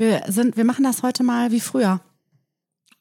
Wir, 0.00 0.22
sind, 0.28 0.56
wir 0.56 0.64
machen 0.64 0.84
das 0.84 1.02
heute 1.02 1.22
mal 1.22 1.52
wie 1.52 1.60
früher. 1.60 2.00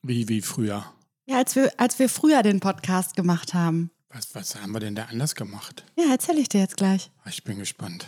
Wie, 0.01 0.27
wie 0.27 0.42
früher? 0.42 0.83
Ja, 1.28 1.38
als 1.38 1.56
wir, 1.56 1.72
als 1.78 1.98
wir 1.98 2.10
früher 2.10 2.44
den 2.44 2.60
Podcast 2.60 3.16
gemacht 3.16 3.54
haben. 3.54 3.90
Was, 4.10 4.36
was 4.36 4.61
haben 4.61 4.74
wir 4.74 4.82
denn 4.82 4.95
da 4.95 5.06
anders 5.06 5.33
gemacht? 5.33 5.85
Ja, 5.98 6.12
erzähle 6.12 6.42
ich 6.42 6.50
dir 6.50 6.59
jetzt 6.59 6.75
gleich. 6.75 7.09
Ich 7.25 7.46
bin 7.46 7.58
gespannt. 7.58 8.05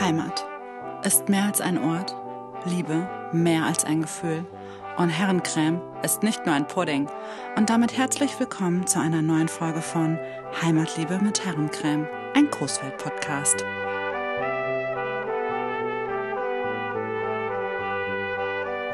Heimat 0.00 0.46
ist 1.02 1.28
mehr 1.28 1.42
als 1.42 1.60
ein 1.60 1.76
Ort, 1.76 2.14
Liebe 2.66 3.10
mehr 3.32 3.64
als 3.64 3.84
ein 3.84 4.02
Gefühl. 4.02 4.46
Und 4.98 5.10
Herrencreme 5.10 5.80
ist 6.02 6.24
nicht 6.24 6.44
nur 6.44 6.56
ein 6.56 6.66
Pudding. 6.66 7.08
Und 7.54 7.70
damit 7.70 7.96
herzlich 7.96 8.32
willkommen 8.40 8.88
zu 8.88 8.98
einer 8.98 9.22
neuen 9.22 9.46
Folge 9.46 9.80
von 9.80 10.18
Heimatliebe 10.60 11.20
mit 11.20 11.44
Herrencreme, 11.44 12.08
ein 12.34 12.50
Großwelt-Podcast. 12.50 13.64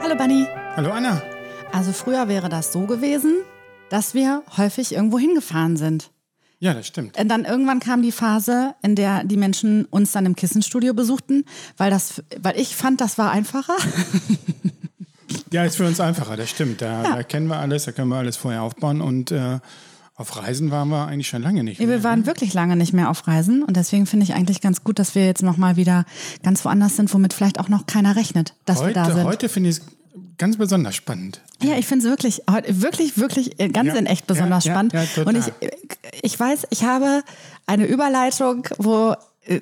Hallo 0.02 0.14
Bunny. 0.14 0.46
Hallo 0.76 0.90
Anna. 0.90 1.22
Also 1.72 1.92
früher 1.92 2.28
wäre 2.28 2.50
das 2.50 2.70
so 2.70 2.80
gewesen, 2.80 3.38
dass 3.88 4.12
wir 4.12 4.42
häufig 4.58 4.94
irgendwo 4.94 5.18
hingefahren 5.18 5.78
sind. 5.78 6.10
Ja, 6.58 6.74
das 6.74 6.86
stimmt. 6.86 7.18
Und 7.18 7.28
dann 7.28 7.46
irgendwann 7.46 7.80
kam 7.80 8.02
die 8.02 8.12
Phase, 8.12 8.74
in 8.82 8.94
der 8.94 9.24
die 9.24 9.38
Menschen 9.38 9.86
uns 9.86 10.12
dann 10.12 10.26
im 10.26 10.36
Kissenstudio 10.36 10.92
besuchten, 10.92 11.46
weil 11.78 11.90
das, 11.90 12.22
weil 12.38 12.60
ich 12.60 12.76
fand, 12.76 13.00
das 13.00 13.16
war 13.16 13.30
einfacher. 13.30 13.76
Ja, 15.52 15.64
ist 15.64 15.76
für 15.76 15.86
uns 15.86 16.00
einfacher, 16.00 16.36
das 16.36 16.50
stimmt. 16.50 16.82
Da, 16.82 17.02
ja. 17.02 17.16
da 17.16 17.22
kennen 17.22 17.46
wir 17.46 17.58
alles, 17.58 17.84
da 17.84 17.92
können 17.92 18.08
wir 18.08 18.16
alles 18.16 18.36
vorher 18.36 18.62
aufbauen 18.62 19.00
und 19.00 19.30
äh, 19.30 19.58
auf 20.16 20.36
Reisen 20.36 20.70
waren 20.70 20.88
wir 20.88 21.06
eigentlich 21.06 21.28
schon 21.28 21.42
lange 21.42 21.64
nicht 21.64 21.80
mehr. 21.80 21.88
Wir 21.88 22.04
waren 22.04 22.20
ne? 22.20 22.26
wirklich 22.26 22.54
lange 22.54 22.76
nicht 22.76 22.92
mehr 22.92 23.10
auf 23.10 23.26
Reisen 23.26 23.62
und 23.62 23.76
deswegen 23.76 24.06
finde 24.06 24.24
ich 24.24 24.34
eigentlich 24.34 24.60
ganz 24.60 24.84
gut, 24.84 24.98
dass 24.98 25.14
wir 25.14 25.26
jetzt 25.26 25.42
nochmal 25.42 25.76
wieder 25.76 26.04
ganz 26.42 26.64
woanders 26.64 26.96
sind, 26.96 27.12
womit 27.12 27.32
vielleicht 27.32 27.58
auch 27.58 27.68
noch 27.68 27.86
keiner 27.86 28.14
rechnet, 28.14 28.54
dass 28.64 28.78
heute, 28.78 28.88
wir 28.88 28.94
da 28.94 29.12
sind. 29.12 29.24
Heute 29.24 29.48
finde 29.48 29.70
ich 29.70 29.78
es 29.78 29.82
ganz 30.38 30.56
besonders 30.56 30.94
spannend. 30.94 31.40
Ja, 31.62 31.76
ich 31.76 31.86
finde 31.86 32.04
es 32.04 32.10
wirklich, 32.10 32.42
wirklich, 32.80 33.18
wirklich 33.18 33.60
äh, 33.60 33.68
ganz 33.68 33.88
ja, 33.88 33.94
in 33.94 34.06
echt 34.06 34.26
besonders 34.26 34.64
ja, 34.64 34.72
spannend. 34.72 34.92
Ja, 34.92 35.22
und 35.24 35.36
ich, 35.36 35.70
ich 36.22 36.38
weiß, 36.38 36.66
ich 36.70 36.84
habe 36.84 37.22
eine 37.66 37.86
Überleitung, 37.86 38.68
wo 38.78 39.12
äh, 39.12 39.16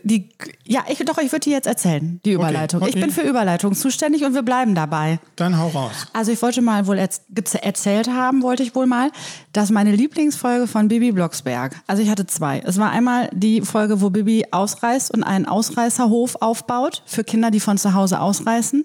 die, 0.05 0.29
ja, 0.65 0.85
ich 0.89 0.99
doch, 0.99 1.19
ich 1.19 1.33
würde 1.33 1.45
die 1.45 1.51
jetzt 1.51 1.67
erzählen, 1.67 2.21
die 2.25 2.33
Überleitung. 2.33 2.81
Okay, 2.81 2.91
okay. 2.91 2.99
Ich 2.99 3.05
bin 3.05 3.13
für 3.13 3.29
Überleitung 3.29 3.75
zuständig 3.75 4.25
und 4.25 4.35
wir 4.35 4.43
bleiben 4.43 4.75
dabei. 4.75 5.19
Dann 5.37 5.59
hau 5.59 5.69
raus. 5.69 6.07
Also 6.13 6.31
ich 6.31 6.41
wollte 6.41 6.63
mal 6.63 6.87
wohl 6.87 6.99
erzählt 6.99 8.09
haben, 8.09 8.43
wollte 8.43 8.63
ich 8.63 8.75
wohl 8.75 8.87
mal, 8.87 9.11
dass 9.53 9.71
meine 9.71 9.93
Lieblingsfolge 9.95 10.67
von 10.67 10.89
Bibi 10.89 11.13
Blocksberg, 11.13 11.81
also 11.87 12.03
ich 12.03 12.11
hatte 12.11 12.27
zwei. 12.27 12.61
Es 12.61 12.79
war 12.79 12.91
einmal 12.91 13.29
die 13.33 13.63
Folge, 13.63 14.01
wo 14.01 14.11
Bibi 14.11 14.47
ausreißt 14.51 15.13
und 15.13 15.25
einen 15.25 15.47
Ausreißerhof 15.47 16.37
aufbaut 16.41 17.03
für 17.07 17.25
Kinder, 17.25 17.51
die 17.51 17.61
von 17.61 17.79
zu 17.79 17.95
Hause 17.95 18.21
ausreißen, 18.21 18.85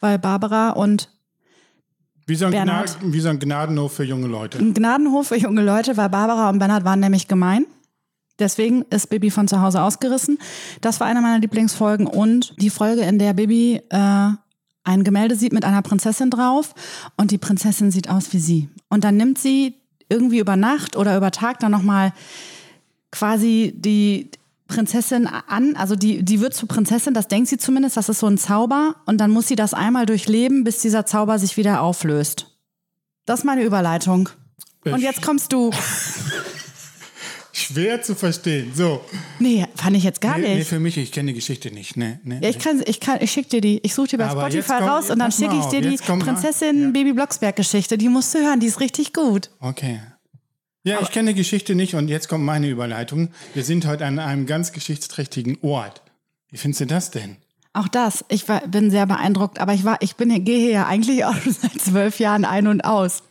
weil 0.00 0.18
Barbara 0.18 0.70
und 0.70 1.10
wie 2.28 2.34
so, 2.34 2.48
Gnad, 2.48 2.98
wie 3.02 3.20
so, 3.20 3.28
ein 3.28 3.38
Gnadenhof 3.38 3.92
für 3.92 4.02
junge 4.02 4.26
Leute. 4.26 4.58
Ein 4.58 4.74
Gnadenhof 4.74 5.28
für 5.28 5.36
junge 5.36 5.62
Leute, 5.62 5.96
weil 5.96 6.08
Barbara 6.08 6.50
und 6.50 6.58
Bernhard 6.58 6.84
waren 6.84 6.98
nämlich 6.98 7.28
gemein. 7.28 7.66
Deswegen 8.38 8.82
ist 8.90 9.08
Bibi 9.08 9.30
von 9.30 9.48
zu 9.48 9.60
Hause 9.60 9.82
ausgerissen. 9.82 10.38
Das 10.80 11.00
war 11.00 11.06
eine 11.06 11.20
meiner 11.20 11.38
Lieblingsfolgen. 11.38 12.06
Und 12.06 12.54
die 12.60 12.70
Folge, 12.70 13.02
in 13.02 13.18
der 13.18 13.32
Bibi 13.32 13.80
äh, 13.88 14.30
ein 14.84 15.04
Gemälde 15.04 15.36
sieht 15.36 15.52
mit 15.52 15.64
einer 15.64 15.82
Prinzessin 15.82 16.30
drauf 16.30 16.74
und 17.16 17.30
die 17.30 17.38
Prinzessin 17.38 17.90
sieht 17.90 18.08
aus 18.08 18.32
wie 18.32 18.38
sie. 18.38 18.68
Und 18.88 19.04
dann 19.04 19.16
nimmt 19.16 19.38
sie 19.38 19.74
irgendwie 20.08 20.38
über 20.38 20.56
Nacht 20.56 20.96
oder 20.96 21.16
über 21.16 21.30
Tag 21.32 21.58
dann 21.58 21.72
nochmal 21.72 22.12
quasi 23.10 23.74
die 23.76 24.30
Prinzessin 24.68 25.26
an, 25.26 25.76
also 25.76 25.96
die, 25.96 26.24
die 26.24 26.40
wird 26.40 26.54
zur 26.54 26.68
Prinzessin, 26.68 27.14
das 27.14 27.28
denkt 27.28 27.48
sie 27.48 27.58
zumindest, 27.58 27.96
das 27.96 28.08
ist 28.08 28.18
so 28.18 28.26
ein 28.26 28.38
Zauber 28.38 28.96
und 29.06 29.18
dann 29.18 29.30
muss 29.30 29.48
sie 29.48 29.56
das 29.56 29.74
einmal 29.74 30.06
durchleben, 30.06 30.64
bis 30.64 30.80
dieser 30.80 31.06
Zauber 31.06 31.38
sich 31.38 31.56
wieder 31.56 31.82
auflöst. 31.82 32.56
Das 33.24 33.40
ist 33.40 33.44
meine 33.44 33.62
Überleitung. 33.62 34.28
Und 34.84 35.00
jetzt 35.00 35.22
kommst 35.22 35.52
du. 35.52 35.70
Schwer 37.66 38.00
zu 38.00 38.14
verstehen. 38.14 38.72
So. 38.74 39.04
Nee, 39.40 39.66
fand 39.74 39.96
ich 39.96 40.04
jetzt 40.04 40.20
gar 40.20 40.38
nee, 40.38 40.48
nicht. 40.48 40.58
Nee, 40.58 40.64
für 40.64 40.78
mich, 40.78 40.96
ich 40.96 41.10
kenne 41.10 41.32
die 41.32 41.34
Geschichte 41.34 41.72
nicht. 41.72 41.96
Nee, 41.96 42.18
nee, 42.22 42.38
ja, 42.40 42.48
ich 42.48 42.58
kann, 42.58 42.80
ich 42.86 43.00
kann, 43.00 43.18
ich 43.20 43.32
schicke 43.32 43.48
dir 43.48 43.60
die. 43.60 43.80
Ich 43.82 43.94
suche 43.94 44.08
dir 44.08 44.18
bei 44.18 44.26
Aber 44.26 44.42
Spotify 44.42 44.74
kommt, 44.74 44.82
raus 44.82 45.10
und 45.10 45.18
dann 45.18 45.32
schicke 45.32 45.58
ich 45.58 45.64
dir 45.66 45.80
die 45.80 45.96
Prinzessin 45.96 46.82
ja. 46.82 46.90
Baby 46.90 47.12
Blocksberg 47.12 47.56
Geschichte. 47.56 47.98
Die 47.98 48.08
musst 48.08 48.34
du 48.34 48.38
hören, 48.38 48.60
die 48.60 48.66
ist 48.66 48.78
richtig 48.78 49.12
gut. 49.12 49.50
Okay. 49.60 50.00
Ja, 50.84 51.00
ich 51.02 51.10
kenne 51.10 51.30
die 51.30 51.38
Geschichte 51.38 51.74
nicht 51.74 51.94
und 51.94 52.06
jetzt 52.06 52.28
kommt 52.28 52.44
meine 52.44 52.68
Überleitung. 52.68 53.30
Wir 53.54 53.64
sind 53.64 53.86
heute 53.86 54.06
an 54.06 54.20
einem 54.20 54.46
ganz 54.46 54.70
geschichtsträchtigen 54.70 55.58
Ort. 55.62 56.02
Wie 56.50 56.58
findest 56.58 56.82
du 56.82 56.86
das 56.86 57.10
denn? 57.10 57.36
Auch 57.72 57.88
das. 57.88 58.24
Ich 58.28 58.48
war, 58.48 58.60
bin 58.68 58.92
sehr 58.92 59.06
beeindruckt, 59.06 59.58
aber 59.58 59.74
ich 59.74 59.84
war, 59.84 60.00
ich 60.00 60.14
bin, 60.14 60.44
gehe 60.44 60.58
hier 60.58 60.70
ja 60.70 60.86
eigentlich 60.86 61.24
auch 61.24 61.34
schon 61.34 61.52
seit 61.52 61.80
zwölf 61.80 62.20
Jahren 62.20 62.44
ein 62.44 62.68
und 62.68 62.82
aus. 62.82 63.24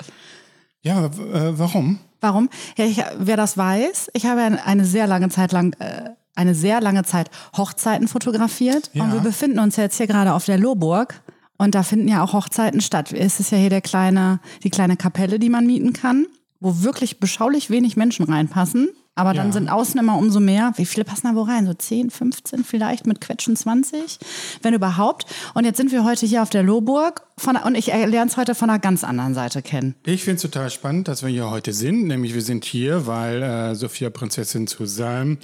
Ja, 0.82 1.06
äh, 1.06 1.58
warum? 1.58 2.00
Warum? 2.26 2.50
Ja, 2.78 2.86
ich, 2.86 3.04
wer 3.18 3.38
das 3.38 3.58
weiß, 3.58 4.10
ich 4.14 4.26
habe 4.26 4.42
eine 4.42 4.86
sehr 4.86 5.08
lange 5.08 5.30
Zeit 5.30 5.52
lang, 5.52 5.74
äh, 5.80 6.10
eine 6.36 6.56
sehr 6.56 6.82
lange 6.82 7.04
Zeit 7.04 7.30
Hochzeiten 7.56 8.08
fotografiert 8.08 8.90
ja. 8.94 9.04
und 9.04 9.14
wir 9.14 9.20
befinden 9.20 9.60
uns 9.60 9.76
jetzt 9.76 9.98
hier 9.98 10.08
gerade 10.08 10.34
auf 10.34 10.46
der 10.46 10.58
Lohburg. 10.58 11.22
Und 11.58 11.74
da 11.74 11.84
finden 11.84 12.10
ja 12.10 12.22
auch 12.22 12.34
Hochzeiten 12.34 12.82
statt. 12.82 13.14
Es 13.14 13.40
ist 13.40 13.52
ja 13.52 13.58
hier 13.58 13.70
der 13.70 13.80
kleine, 13.80 14.42
die 14.64 14.70
kleine 14.70 14.98
Kapelle, 14.98 15.40
die 15.40 15.50
man 15.50 15.66
mieten 15.66 15.94
kann 15.94 16.26
wo 16.66 16.82
wirklich 16.82 17.20
beschaulich 17.20 17.70
wenig 17.70 17.96
Menschen 17.96 18.26
reinpassen. 18.26 18.90
Aber 19.18 19.34
dann 19.34 19.48
ja. 19.48 19.54
sind 19.54 19.70
außen 19.70 19.98
immer 19.98 20.18
umso 20.18 20.42
mehr. 20.42 20.74
Wie 20.76 20.86
viele 20.86 21.06
passen 21.06 21.28
da 21.28 21.36
wo 21.36 21.44
rein? 21.44 21.66
So 21.66 21.74
10, 21.74 22.10
15 22.10 22.66
vielleicht 22.66 23.08
mit 23.08 23.22
Quetschen 23.22 23.56
20, 23.56 24.20
wenn 24.62 24.74
überhaupt. 24.74 25.26
Und 25.54 25.64
jetzt 25.64 25.78
sind 25.78 25.94
wir 25.94 26.04
heute 26.04 26.26
hier 26.26 26.44
auf 26.44 26.50
der 26.50 26.64
Lohburg 26.64 27.22
von, 27.38 27.56
und 27.56 27.76
ich 27.76 27.88
lerne 27.88 28.30
es 28.30 28.36
heute 28.36 28.56
von 28.56 28.70
einer 28.70 28.80
ganz 28.80 29.06
anderen 29.06 29.34
Seite 29.34 29.62
kennen. 29.62 29.96
Ich 30.06 30.26
finde 30.26 30.36
es 30.36 30.42
total 30.42 30.70
spannend, 30.70 31.08
dass 31.08 31.24
wir 31.24 31.30
hier 31.30 31.50
heute 31.50 31.72
sind. 31.72 32.08
Nämlich 32.08 32.34
wir 32.34 32.42
sind 32.42 32.66
hier, 32.66 33.08
weil 33.08 33.42
äh, 33.42 33.76
Sophia 33.76 34.10
Prinzessin 34.10 34.68
zu 34.68 34.86
Salm, 34.86 35.38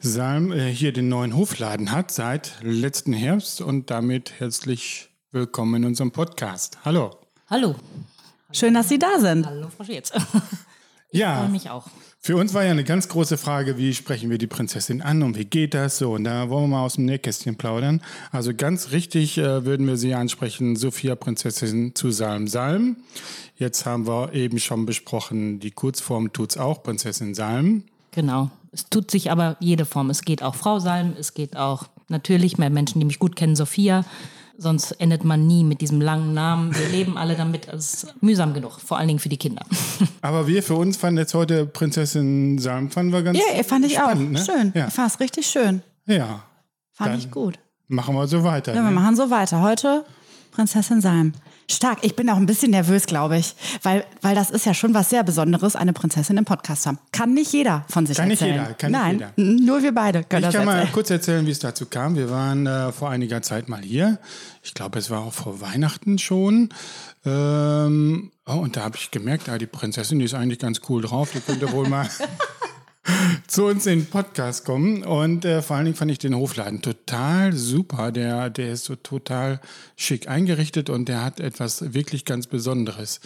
Salm 0.00 0.52
äh, 0.52 0.72
hier 0.72 0.92
den 0.92 1.08
neuen 1.08 1.36
Hofladen 1.36 1.90
hat 1.90 2.12
seit 2.12 2.52
letzten 2.62 3.12
Herbst. 3.12 3.60
Und 3.60 3.90
damit 3.90 4.34
herzlich 4.38 5.10
willkommen 5.32 5.82
in 5.82 5.86
unserem 5.86 6.12
Podcast. 6.12 6.78
Hallo. 6.84 7.16
Hallo. 7.50 7.74
Schön, 8.52 8.74
dass 8.74 8.88
Sie 8.88 8.98
da 9.00 9.18
sind. 9.18 9.44
Hallo, 9.44 9.66
Frau 9.76 9.82
Schätz. 9.82 10.12
Ich 11.10 11.20
ja, 11.20 11.38
freue 11.38 11.48
mich 11.48 11.70
auch. 11.70 11.86
Für 12.20 12.36
uns 12.36 12.52
war 12.52 12.64
ja 12.64 12.72
eine 12.72 12.84
ganz 12.84 13.08
große 13.08 13.38
Frage, 13.38 13.78
wie 13.78 13.94
sprechen 13.94 14.28
wir 14.28 14.38
die 14.38 14.46
Prinzessin 14.46 15.00
an 15.00 15.22
und 15.22 15.38
wie 15.38 15.46
geht 15.46 15.72
das 15.72 15.98
so? 15.98 16.12
Und 16.12 16.24
da 16.24 16.50
wollen 16.50 16.64
wir 16.64 16.76
mal 16.76 16.84
aus 16.84 16.94
dem 16.94 17.06
Nähkästchen 17.06 17.56
plaudern. 17.56 18.02
Also 18.32 18.52
ganz 18.54 18.90
richtig 18.90 19.38
äh, 19.38 19.64
würden 19.64 19.86
wir 19.86 19.96
sie 19.96 20.14
ansprechen, 20.14 20.76
Sophia 20.76 21.14
Prinzessin 21.14 21.94
zu 21.94 22.10
Salm 22.10 22.46
Salm. 22.46 22.96
Jetzt 23.56 23.86
haben 23.86 24.06
wir 24.06 24.34
eben 24.34 24.58
schon 24.58 24.84
besprochen, 24.84 25.60
die 25.60 25.70
Kurzform 25.70 26.32
tut's 26.32 26.58
auch, 26.58 26.82
Prinzessin 26.82 27.34
Salm. 27.34 27.84
Genau. 28.10 28.50
Es 28.72 28.90
tut 28.90 29.10
sich 29.10 29.30
aber 29.30 29.56
jede 29.60 29.86
Form. 29.86 30.10
Es 30.10 30.22
geht 30.22 30.42
auch 30.42 30.54
Frau 30.54 30.78
Salm, 30.80 31.14
es 31.18 31.32
geht 31.32 31.56
auch 31.56 31.84
natürlich 32.08 32.58
mehr 32.58 32.70
Menschen, 32.70 33.00
die 33.00 33.06
mich 33.06 33.18
gut 33.18 33.36
kennen, 33.36 33.56
Sophia. 33.56 34.04
Sonst 34.60 34.90
endet 35.00 35.22
man 35.22 35.46
nie 35.46 35.62
mit 35.62 35.80
diesem 35.80 36.00
langen 36.00 36.34
Namen. 36.34 36.74
Wir 36.76 36.88
leben 36.96 37.16
alle 37.16 37.36
damit. 37.36 37.68
Es 37.68 37.94
ist 37.94 38.14
mühsam 38.20 38.54
genug, 38.54 38.80
vor 38.80 38.98
allen 38.98 39.06
Dingen 39.06 39.20
für 39.20 39.28
die 39.28 39.36
Kinder. 39.36 39.64
Aber 40.20 40.48
wir 40.48 40.64
für 40.64 40.74
uns 40.74 40.96
fanden 40.96 41.18
jetzt 41.18 41.32
heute 41.32 41.64
Prinzessin 41.64 42.58
Salm 42.58 42.90
fanden 42.90 43.12
wir 43.12 43.22
ganz 43.22 43.38
Ja, 43.38 43.62
fand 43.62 43.86
ich 43.86 43.94
spannend, 43.94 44.36
auch. 44.36 44.46
Ne? 44.46 44.52
Schön. 44.52 44.72
Ja. 44.74 44.88
Ich 44.88 44.94
fand 44.94 45.12
es 45.12 45.20
richtig 45.20 45.46
schön. 45.46 45.82
Ja. 46.06 46.42
Fand 46.92 47.16
ich 47.16 47.30
gut. 47.30 47.60
Machen 47.86 48.16
wir 48.16 48.26
so 48.26 48.42
weiter. 48.42 48.74
Ja, 48.74 48.82
ne? 48.82 48.88
wir 48.88 48.94
machen 49.00 49.14
so 49.14 49.30
weiter. 49.30 49.62
Heute 49.62 50.04
Prinzessin 50.50 51.00
Salm. 51.00 51.34
Stark. 51.70 51.98
Ich 52.02 52.16
bin 52.16 52.30
auch 52.30 52.36
ein 52.36 52.46
bisschen 52.46 52.70
nervös, 52.70 53.04
glaube 53.06 53.36
ich, 53.36 53.54
weil, 53.82 54.04
weil 54.22 54.34
das 54.34 54.50
ist 54.50 54.64
ja 54.64 54.72
schon 54.72 54.94
was 54.94 55.10
sehr 55.10 55.22
Besonderes, 55.22 55.76
eine 55.76 55.92
Prinzessin 55.92 56.36
im 56.38 56.44
Podcast 56.46 56.82
zu 56.82 56.88
haben. 56.88 56.98
Kann 57.12 57.34
nicht 57.34 57.52
jeder 57.52 57.84
von 57.90 58.06
sich 58.06 58.16
kann 58.16 58.30
erzählen. 58.30 58.52
Nicht 58.52 58.62
jeder, 58.62 58.74
kann 58.74 58.92
Nein, 58.92 59.16
nicht 59.16 59.32
jeder. 59.36 59.64
nur 59.64 59.82
wir 59.82 59.92
beide 59.92 60.24
können 60.24 60.44
ich 60.44 60.46
das 60.46 60.54
kann 60.54 60.66
erzählen. 60.66 60.86
mal 60.86 60.92
kurz 60.92 61.10
erzählen, 61.10 61.46
wie 61.46 61.50
es 61.50 61.58
dazu 61.58 61.86
kam. 61.86 62.16
Wir 62.16 62.30
waren 62.30 62.66
äh, 62.66 62.90
vor 62.92 63.10
einiger 63.10 63.42
Zeit 63.42 63.68
mal 63.68 63.82
hier. 63.82 64.18
Ich 64.62 64.72
glaube, 64.72 64.98
es 64.98 65.10
war 65.10 65.20
auch 65.20 65.32
vor 65.34 65.60
Weihnachten 65.60 66.18
schon. 66.18 66.70
Ähm, 67.26 68.30
oh, 68.46 68.52
und 68.52 68.76
da 68.76 68.84
habe 68.84 68.96
ich 68.96 69.10
gemerkt, 69.10 69.48
ah, 69.48 69.58
die 69.58 69.66
Prinzessin, 69.66 70.18
die 70.18 70.24
ist 70.24 70.34
eigentlich 70.34 70.58
ganz 70.58 70.80
cool 70.88 71.02
drauf. 71.02 71.32
Die 71.34 71.40
könnte 71.40 71.70
wohl 71.72 71.88
mal 71.88 72.08
zu 73.46 73.66
uns 73.66 73.86
in 73.86 74.00
den 74.00 74.06
Podcast 74.06 74.64
kommen. 74.64 75.02
Und 75.02 75.44
äh, 75.44 75.62
vor 75.62 75.76
allen 75.76 75.86
Dingen 75.86 75.96
fand 75.96 76.10
ich 76.10 76.18
den 76.18 76.34
Hofladen 76.34 76.82
total 76.82 77.52
super. 77.52 78.12
Der, 78.12 78.50
der 78.50 78.72
ist 78.72 78.84
so 78.84 78.96
total 78.96 79.60
schick 79.96 80.28
eingerichtet 80.28 80.90
und 80.90 81.08
der 81.08 81.24
hat 81.24 81.40
etwas 81.40 81.94
wirklich 81.94 82.24
ganz 82.24 82.46
Besonderes. 82.46 83.20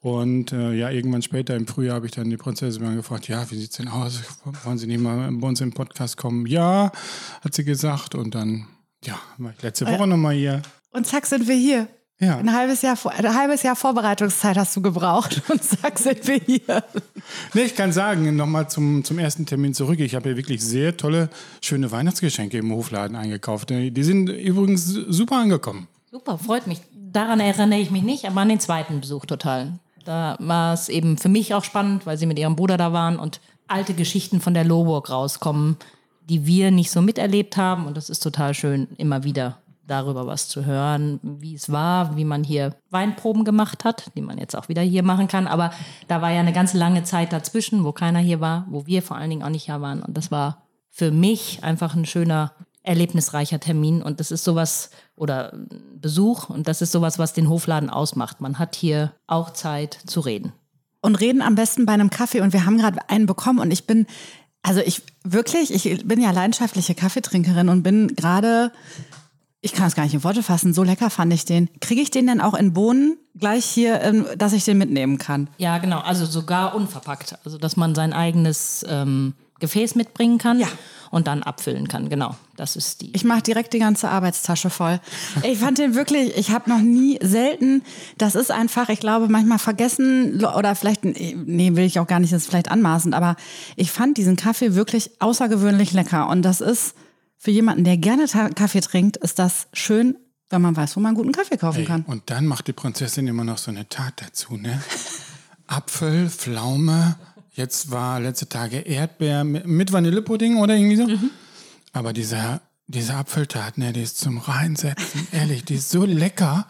Und 0.00 0.52
äh, 0.52 0.72
ja, 0.72 0.90
irgendwann 0.90 1.22
später 1.22 1.56
im 1.56 1.66
Frühjahr 1.66 1.96
habe 1.96 2.06
ich 2.06 2.12
dann 2.12 2.30
die 2.30 2.36
Prinzessin 2.36 2.82
mal 2.82 2.94
gefragt, 2.94 3.28
ja, 3.28 3.50
wie 3.50 3.56
sieht 3.56 3.70
es 3.70 3.76
denn 3.76 3.88
aus? 3.88 4.22
Wollen 4.64 4.78
Sie 4.78 4.86
nicht 4.86 5.00
mal 5.00 5.30
bei 5.32 5.48
uns 5.48 5.60
im 5.60 5.72
Podcast 5.72 6.16
kommen? 6.16 6.46
Ja, 6.46 6.92
hat 7.40 7.54
sie 7.54 7.64
gesagt. 7.64 8.14
Und 8.14 8.34
dann, 8.34 8.68
ja, 9.04 9.18
war 9.38 9.52
ich 9.56 9.62
letzte 9.62 9.86
Woche 9.86 10.04
äh, 10.04 10.06
nochmal 10.06 10.34
hier. 10.34 10.62
Und 10.92 11.06
zack, 11.06 11.26
sind 11.26 11.48
wir 11.48 11.56
hier. 11.56 11.88
Ja. 12.18 12.38
Ein 12.38 12.50
halbes 12.52 12.80
Jahr, 12.80 12.96
ein 13.14 13.34
halbes 13.34 13.62
Jahr 13.62 13.76
Vorbereitungszeit 13.76 14.56
hast 14.56 14.74
du 14.74 14.80
gebraucht 14.80 15.42
und 15.48 15.62
zack 15.62 15.98
sind 15.98 16.26
wir 16.26 16.36
hier. 16.38 16.82
Nee, 17.52 17.62
ich 17.62 17.74
kann 17.74 17.92
sagen, 17.92 18.34
nochmal 18.36 18.70
zum, 18.70 19.04
zum 19.04 19.18
ersten 19.18 19.44
Termin 19.44 19.74
zurück. 19.74 20.00
Ich 20.00 20.14
habe 20.14 20.30
hier 20.30 20.36
wirklich 20.38 20.64
sehr 20.64 20.96
tolle, 20.96 21.28
schöne 21.60 21.90
Weihnachtsgeschenke 21.90 22.56
im 22.56 22.72
Hofladen 22.72 23.16
eingekauft. 23.16 23.68
Die 23.70 24.02
sind 24.02 24.30
übrigens 24.30 24.86
super 24.86 25.36
angekommen. 25.36 25.88
Super, 26.10 26.38
freut 26.38 26.66
mich. 26.66 26.80
Daran 26.94 27.40
erinnere 27.40 27.80
ich 27.80 27.90
mich 27.90 28.02
nicht, 28.02 28.24
aber 28.24 28.40
an 28.40 28.48
den 28.48 28.60
zweiten 28.60 29.00
Besuch 29.00 29.26
total. 29.26 29.78
Da 30.06 30.36
war 30.38 30.72
es 30.72 30.88
eben 30.88 31.18
für 31.18 31.28
mich 31.28 31.52
auch 31.52 31.64
spannend, 31.64 32.06
weil 32.06 32.16
sie 32.16 32.26
mit 32.26 32.38
ihrem 32.38 32.56
Bruder 32.56 32.78
da 32.78 32.94
waren 32.94 33.18
und 33.18 33.40
alte 33.68 33.92
Geschichten 33.92 34.40
von 34.40 34.54
der 34.54 34.64
Lohburg 34.64 35.10
rauskommen, 35.10 35.76
die 36.30 36.46
wir 36.46 36.70
nicht 36.70 36.90
so 36.90 37.02
miterlebt 37.02 37.58
haben. 37.58 37.86
Und 37.86 37.96
das 37.96 38.08
ist 38.08 38.22
total 38.22 38.54
schön, 38.54 38.88
immer 38.96 39.24
wieder 39.24 39.58
darüber 39.86 40.26
was 40.26 40.48
zu 40.48 40.64
hören, 40.64 41.20
wie 41.22 41.54
es 41.54 41.70
war, 41.70 42.16
wie 42.16 42.24
man 42.24 42.44
hier 42.44 42.74
Weinproben 42.90 43.44
gemacht 43.44 43.84
hat, 43.84 44.10
die 44.16 44.22
man 44.22 44.38
jetzt 44.38 44.56
auch 44.56 44.68
wieder 44.68 44.82
hier 44.82 45.02
machen 45.02 45.28
kann. 45.28 45.46
Aber 45.46 45.70
da 46.08 46.20
war 46.22 46.30
ja 46.30 46.40
eine 46.40 46.52
ganz 46.52 46.74
lange 46.74 47.04
Zeit 47.04 47.32
dazwischen, 47.32 47.84
wo 47.84 47.92
keiner 47.92 48.18
hier 48.18 48.40
war, 48.40 48.66
wo 48.68 48.86
wir 48.86 49.02
vor 49.02 49.16
allen 49.16 49.30
Dingen 49.30 49.42
auch 49.42 49.50
nicht 49.50 49.66
hier 49.66 49.80
waren. 49.80 50.02
Und 50.02 50.16
das 50.16 50.30
war 50.30 50.62
für 50.90 51.10
mich 51.10 51.62
einfach 51.62 51.94
ein 51.94 52.06
schöner, 52.06 52.52
erlebnisreicher 52.82 53.60
Termin. 53.60 54.00
Und 54.02 54.20
das 54.20 54.30
ist 54.30 54.44
sowas, 54.44 54.90
oder 55.14 55.52
Besuch, 55.96 56.48
und 56.48 56.68
das 56.68 56.82
ist 56.82 56.92
sowas, 56.92 57.18
was 57.18 57.32
den 57.32 57.48
Hofladen 57.48 57.90
ausmacht. 57.90 58.40
Man 58.40 58.58
hat 58.58 58.76
hier 58.76 59.12
auch 59.26 59.52
Zeit 59.52 59.98
zu 60.06 60.20
reden. 60.20 60.52
Und 61.02 61.16
reden 61.16 61.42
am 61.42 61.54
besten 61.54 61.84
bei 61.84 61.92
einem 61.92 62.10
Kaffee 62.10 62.40
und 62.40 62.52
wir 62.52 62.64
haben 62.64 62.78
gerade 62.78 62.98
einen 63.08 63.26
bekommen 63.26 63.58
und 63.58 63.70
ich 63.70 63.86
bin, 63.86 64.06
also 64.62 64.80
ich 64.80 65.02
wirklich, 65.22 65.72
ich 65.72 66.08
bin 66.08 66.20
ja 66.20 66.30
leidenschaftliche 66.32 66.94
Kaffeetrinkerin 66.94 67.68
und 67.68 67.82
bin 67.82 68.16
gerade, 68.16 68.72
ich 69.66 69.72
kann 69.74 69.86
es 69.88 69.94
gar 69.94 70.04
nicht 70.04 70.14
in 70.14 70.24
Worte 70.24 70.42
fassen, 70.42 70.72
so 70.72 70.82
lecker 70.82 71.10
fand 71.10 71.32
ich 71.32 71.44
den. 71.44 71.68
Kriege 71.80 72.00
ich 72.00 72.10
den 72.10 72.26
denn 72.26 72.40
auch 72.40 72.54
in 72.54 72.72
Bohnen 72.72 73.16
gleich 73.38 73.64
hier, 73.64 74.00
ähm, 74.00 74.24
dass 74.38 74.52
ich 74.54 74.64
den 74.64 74.78
mitnehmen 74.78 75.18
kann? 75.18 75.48
Ja, 75.58 75.78
genau, 75.78 75.98
also 76.00 76.24
sogar 76.24 76.74
unverpackt. 76.74 77.36
Also, 77.44 77.58
dass 77.58 77.76
man 77.76 77.94
sein 77.94 78.12
eigenes 78.12 78.84
ähm, 78.88 79.34
Gefäß 79.58 79.94
mitbringen 79.94 80.38
kann 80.38 80.60
Ja. 80.60 80.68
und 81.10 81.26
dann 81.26 81.42
abfüllen 81.42 81.88
kann. 81.88 82.08
Genau, 82.10 82.36
das 82.56 82.76
ist 82.76 83.00
die. 83.00 83.10
Ich 83.14 83.24
mache 83.24 83.40
direkt 83.42 83.72
die 83.72 83.78
ganze 83.78 84.08
Arbeitstasche 84.10 84.68
voll. 84.70 85.00
Ich 85.42 85.58
fand 85.58 85.78
den 85.78 85.94
wirklich, 85.94 86.36
ich 86.36 86.50
habe 86.50 86.68
noch 86.70 86.80
nie 86.80 87.18
selten, 87.22 87.82
das 88.18 88.34
ist 88.34 88.50
einfach, 88.50 88.88
ich 88.90 89.00
glaube, 89.00 89.28
manchmal 89.28 89.58
vergessen 89.58 90.44
oder 90.44 90.74
vielleicht, 90.74 91.04
nee, 91.04 91.74
will 91.74 91.84
ich 91.84 91.98
auch 91.98 92.06
gar 92.06 92.20
nicht, 92.20 92.32
das 92.32 92.42
ist 92.42 92.48
vielleicht 92.48 92.70
anmaßend, 92.70 93.14
aber 93.14 93.36
ich 93.76 93.90
fand 93.90 94.16
diesen 94.18 94.36
Kaffee 94.36 94.74
wirklich 94.74 95.10
außergewöhnlich 95.20 95.92
lecker. 95.92 96.28
Und 96.28 96.42
das 96.42 96.60
ist 96.60 96.94
für 97.38 97.50
jemanden, 97.50 97.84
der 97.84 97.96
gerne 97.96 98.26
Kaffee 98.54 98.80
trinkt, 98.80 99.16
ist 99.18 99.38
das 99.38 99.68
schön, 99.72 100.16
wenn 100.50 100.62
man 100.62 100.76
weiß, 100.76 100.96
wo 100.96 101.00
man 101.00 101.14
guten 101.14 101.32
Kaffee 101.32 101.56
kaufen 101.56 101.80
Ey, 101.80 101.84
kann. 101.84 102.02
und 102.02 102.24
dann 102.26 102.46
macht 102.46 102.66
die 102.66 102.72
Prinzessin 102.72 103.26
immer 103.26 103.44
noch 103.44 103.58
so 103.58 103.70
eine 103.70 103.88
Tat 103.88 104.22
dazu, 104.22 104.56
ne? 104.56 104.80
Apfel, 105.66 106.30
Pflaume, 106.30 107.16
jetzt 107.52 107.90
war 107.90 108.20
letzte 108.20 108.48
Tage 108.48 108.78
Erdbeer 108.78 109.42
mit 109.42 109.92
Vanillepudding 109.92 110.58
oder 110.58 110.76
irgendwie 110.76 110.96
so. 110.96 111.08
Aber 111.92 112.12
diese, 112.12 112.60
diese 112.86 113.14
Apfeltat, 113.14 113.76
ne, 113.78 113.92
die 113.92 114.02
ist 114.02 114.18
zum 114.18 114.38
Reinsetzen, 114.38 115.26
ehrlich, 115.32 115.64
die 115.64 115.74
ist 115.74 115.90
so 115.90 116.04
lecker. 116.04 116.66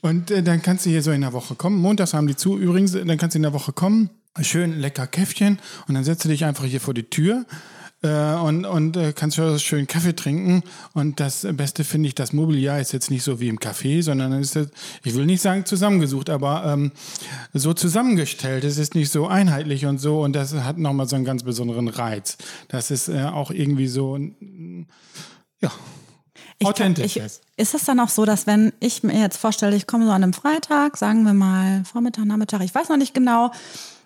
Und 0.00 0.30
äh, 0.30 0.42
dann 0.42 0.62
kannst 0.62 0.86
du 0.86 0.90
hier 0.90 1.02
so 1.02 1.10
in 1.10 1.20
der 1.20 1.32
Woche 1.34 1.54
kommen. 1.54 1.76
Montags 1.76 2.14
haben 2.14 2.26
die 2.26 2.36
zu 2.36 2.56
übrigens, 2.56 2.92
dann 2.92 3.18
kannst 3.18 3.34
du 3.34 3.38
in 3.38 3.42
der 3.42 3.52
Woche 3.52 3.72
kommen, 3.72 4.10
schön 4.40 4.78
lecker 4.78 5.06
Käffchen 5.06 5.58
und 5.86 5.94
dann 5.94 6.04
setzt 6.04 6.24
du 6.24 6.28
dich 6.28 6.44
einfach 6.44 6.64
hier 6.64 6.80
vor 6.80 6.94
die 6.94 7.10
Tür 7.10 7.44
äh, 8.02 8.34
und, 8.34 8.64
und 8.64 8.96
äh, 8.96 9.12
kannst 9.12 9.40
schön 9.60 9.86
Kaffee 9.86 10.14
trinken. 10.14 10.62
Und 10.94 11.20
das 11.20 11.46
Beste 11.52 11.84
finde 11.84 12.08
ich, 12.08 12.14
das 12.14 12.32
Mobiliar 12.32 12.80
ist 12.80 12.92
jetzt 12.92 13.10
nicht 13.10 13.24
so 13.24 13.40
wie 13.40 13.48
im 13.48 13.58
Café, 13.58 14.02
sondern 14.02 14.32
ist, 14.32 14.56
ich 15.02 15.14
will 15.14 15.26
nicht 15.26 15.42
sagen 15.42 15.64
zusammengesucht, 15.64 16.30
aber 16.30 16.64
ähm, 16.64 16.92
so 17.52 17.74
zusammengestellt. 17.74 18.64
Es 18.64 18.78
ist 18.78 18.94
nicht 18.94 19.10
so 19.10 19.26
einheitlich 19.26 19.86
und 19.86 19.98
so 19.98 20.22
und 20.22 20.34
das 20.34 20.54
hat 20.54 20.78
nochmal 20.78 21.08
so 21.08 21.16
einen 21.16 21.24
ganz 21.24 21.42
besonderen 21.42 21.88
Reiz. 21.88 22.38
Das 22.68 22.90
ist 22.90 23.08
äh, 23.08 23.24
auch 23.24 23.50
irgendwie 23.50 23.88
so, 23.88 24.16
ja, 25.60 25.72
authentisch. 26.62 27.16
Ich, 27.16 27.22
ist 27.56 27.74
es 27.74 27.84
dann 27.84 27.98
auch 28.00 28.08
so, 28.08 28.24
dass 28.24 28.46
wenn 28.46 28.72
ich 28.78 29.02
mir 29.02 29.18
jetzt 29.18 29.38
vorstelle, 29.38 29.74
ich 29.74 29.86
komme 29.86 30.06
so 30.06 30.12
an 30.12 30.22
einem 30.22 30.32
Freitag, 30.32 30.96
sagen 30.96 31.24
wir 31.24 31.34
mal 31.34 31.82
Vormittag, 31.84 32.26
Nachmittag, 32.26 32.62
ich 32.62 32.74
weiß 32.74 32.88
noch 32.88 32.96
nicht 32.96 33.14
genau, 33.14 33.50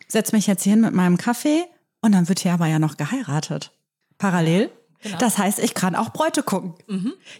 setze 0.09 0.35
mich 0.35 0.47
jetzt 0.47 0.62
hier 0.62 0.73
hin 0.73 0.81
mit 0.81 0.95
meinem 0.95 1.19
Kaffee 1.19 1.65
und 2.00 2.12
dann 2.12 2.29
wird 2.29 2.41
hier 2.41 2.55
aber 2.55 2.67
ja 2.67 2.79
noch 2.79 2.97
geheiratet. 2.97 3.71
Parallel. 4.23 4.71
Das 5.19 5.37
heißt, 5.37 5.59
ich 5.59 5.75
kann 5.75 5.97
auch 5.97 6.11
Bräute 6.11 6.45
gucken. 6.45 6.75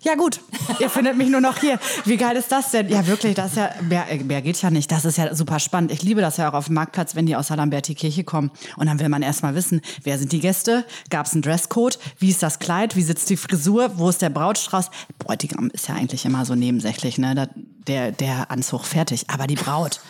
Ja 0.01 0.17
gut, 0.17 0.41
ihr 0.81 0.91
findet 0.91 1.17
mich 1.17 1.29
nur 1.29 1.41
noch 1.41 1.59
hier. 1.59 1.79
Wie 2.05 2.17
geil 2.17 2.37
ist 2.37 2.51
das 2.51 2.73
denn? 2.73 2.89
Ja 2.89 3.07
wirklich, 3.07 3.37
das 3.37 3.53
ist 3.53 3.57
ja, 3.57 3.71
mehr, 3.83 4.05
mehr 4.25 4.43
geht 4.43 4.61
ja 4.61 4.71
nicht. 4.71 4.91
Das 4.91 5.05
ist 5.05 5.17
ja 5.17 5.33
super 5.33 5.61
spannend. 5.61 5.93
Ich 5.93 6.03
liebe 6.03 6.21
das 6.21 6.39
ja 6.39 6.51
auch 6.51 6.55
auf 6.55 6.67
dem 6.67 6.75
Marktplatz, 6.75 7.15
wenn 7.15 7.25
die 7.25 7.37
aus 7.37 7.47
der 7.47 7.59
Lamberti-Kirche 7.59 8.25
kommen. 8.25 8.51
Und 8.77 8.87
dann 8.87 8.99
will 8.99 9.09
man 9.09 9.23
erstmal 9.23 9.55
wissen, 9.55 9.81
wer 10.03 10.19
sind 10.19 10.33
die 10.33 10.41
Gäste? 10.41 10.85
Gab 11.09 11.27
es 11.27 11.35
einen 11.35 11.43
Dresscode? 11.43 12.01
Wie 12.19 12.31
ist 12.31 12.43
das 12.43 12.59
Kleid? 12.59 12.97
Wie 12.97 13.03
sitzt 13.03 13.31
die 13.31 13.37
Frisur? 13.37 13.93
Wo 13.95 14.09
ist 14.09 14.23
der 14.23 14.31
Brautstrauß? 14.31 14.91
Bräutigam 15.21 15.71
ist 15.73 15.87
ja 15.87 15.95
eigentlich 15.95 16.25
immer 16.25 16.45
so 16.45 16.57
nebensächlich, 16.57 17.17
ne? 17.17 17.49
Der, 17.87 18.11
der 18.11 18.51
Anzug 18.51 18.87
fertig. 18.87 19.27
Aber 19.29 19.47
die 19.47 19.55
Braut, 19.55 20.01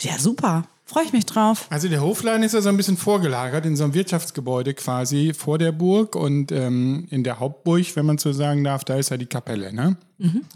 ja 0.00 0.18
super. 0.18 0.64
Freue 0.88 1.04
ich 1.04 1.12
mich 1.12 1.26
drauf. 1.26 1.66
Also 1.68 1.86
der 1.88 2.00
Hofladen 2.00 2.42
ist 2.42 2.54
ja 2.54 2.62
so 2.62 2.70
ein 2.70 2.76
bisschen 2.78 2.96
vorgelagert 2.96 3.66
in 3.66 3.76
so 3.76 3.84
einem 3.84 3.92
Wirtschaftsgebäude 3.92 4.72
quasi 4.72 5.34
vor 5.34 5.58
der 5.58 5.70
Burg 5.70 6.16
und 6.16 6.50
ähm, 6.50 7.06
in 7.10 7.24
der 7.24 7.40
Hauptburg, 7.40 7.94
wenn 7.94 8.06
man 8.06 8.16
so 8.16 8.32
sagen 8.32 8.64
darf, 8.64 8.84
da 8.84 8.96
ist 8.96 9.10
ja 9.10 9.18
die 9.18 9.26
Kapelle, 9.26 9.70
ne? 9.74 9.98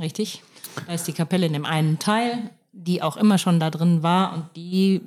Richtig. 0.00 0.42
Da 0.86 0.94
ist 0.94 1.06
die 1.06 1.12
Kapelle 1.12 1.44
in 1.44 1.52
dem 1.52 1.66
einen 1.66 1.98
Teil, 1.98 2.50
die 2.72 3.02
auch 3.02 3.18
immer 3.18 3.36
schon 3.36 3.60
da 3.60 3.68
drin 3.68 4.02
war 4.02 4.32
und 4.32 4.46
die, 4.56 5.02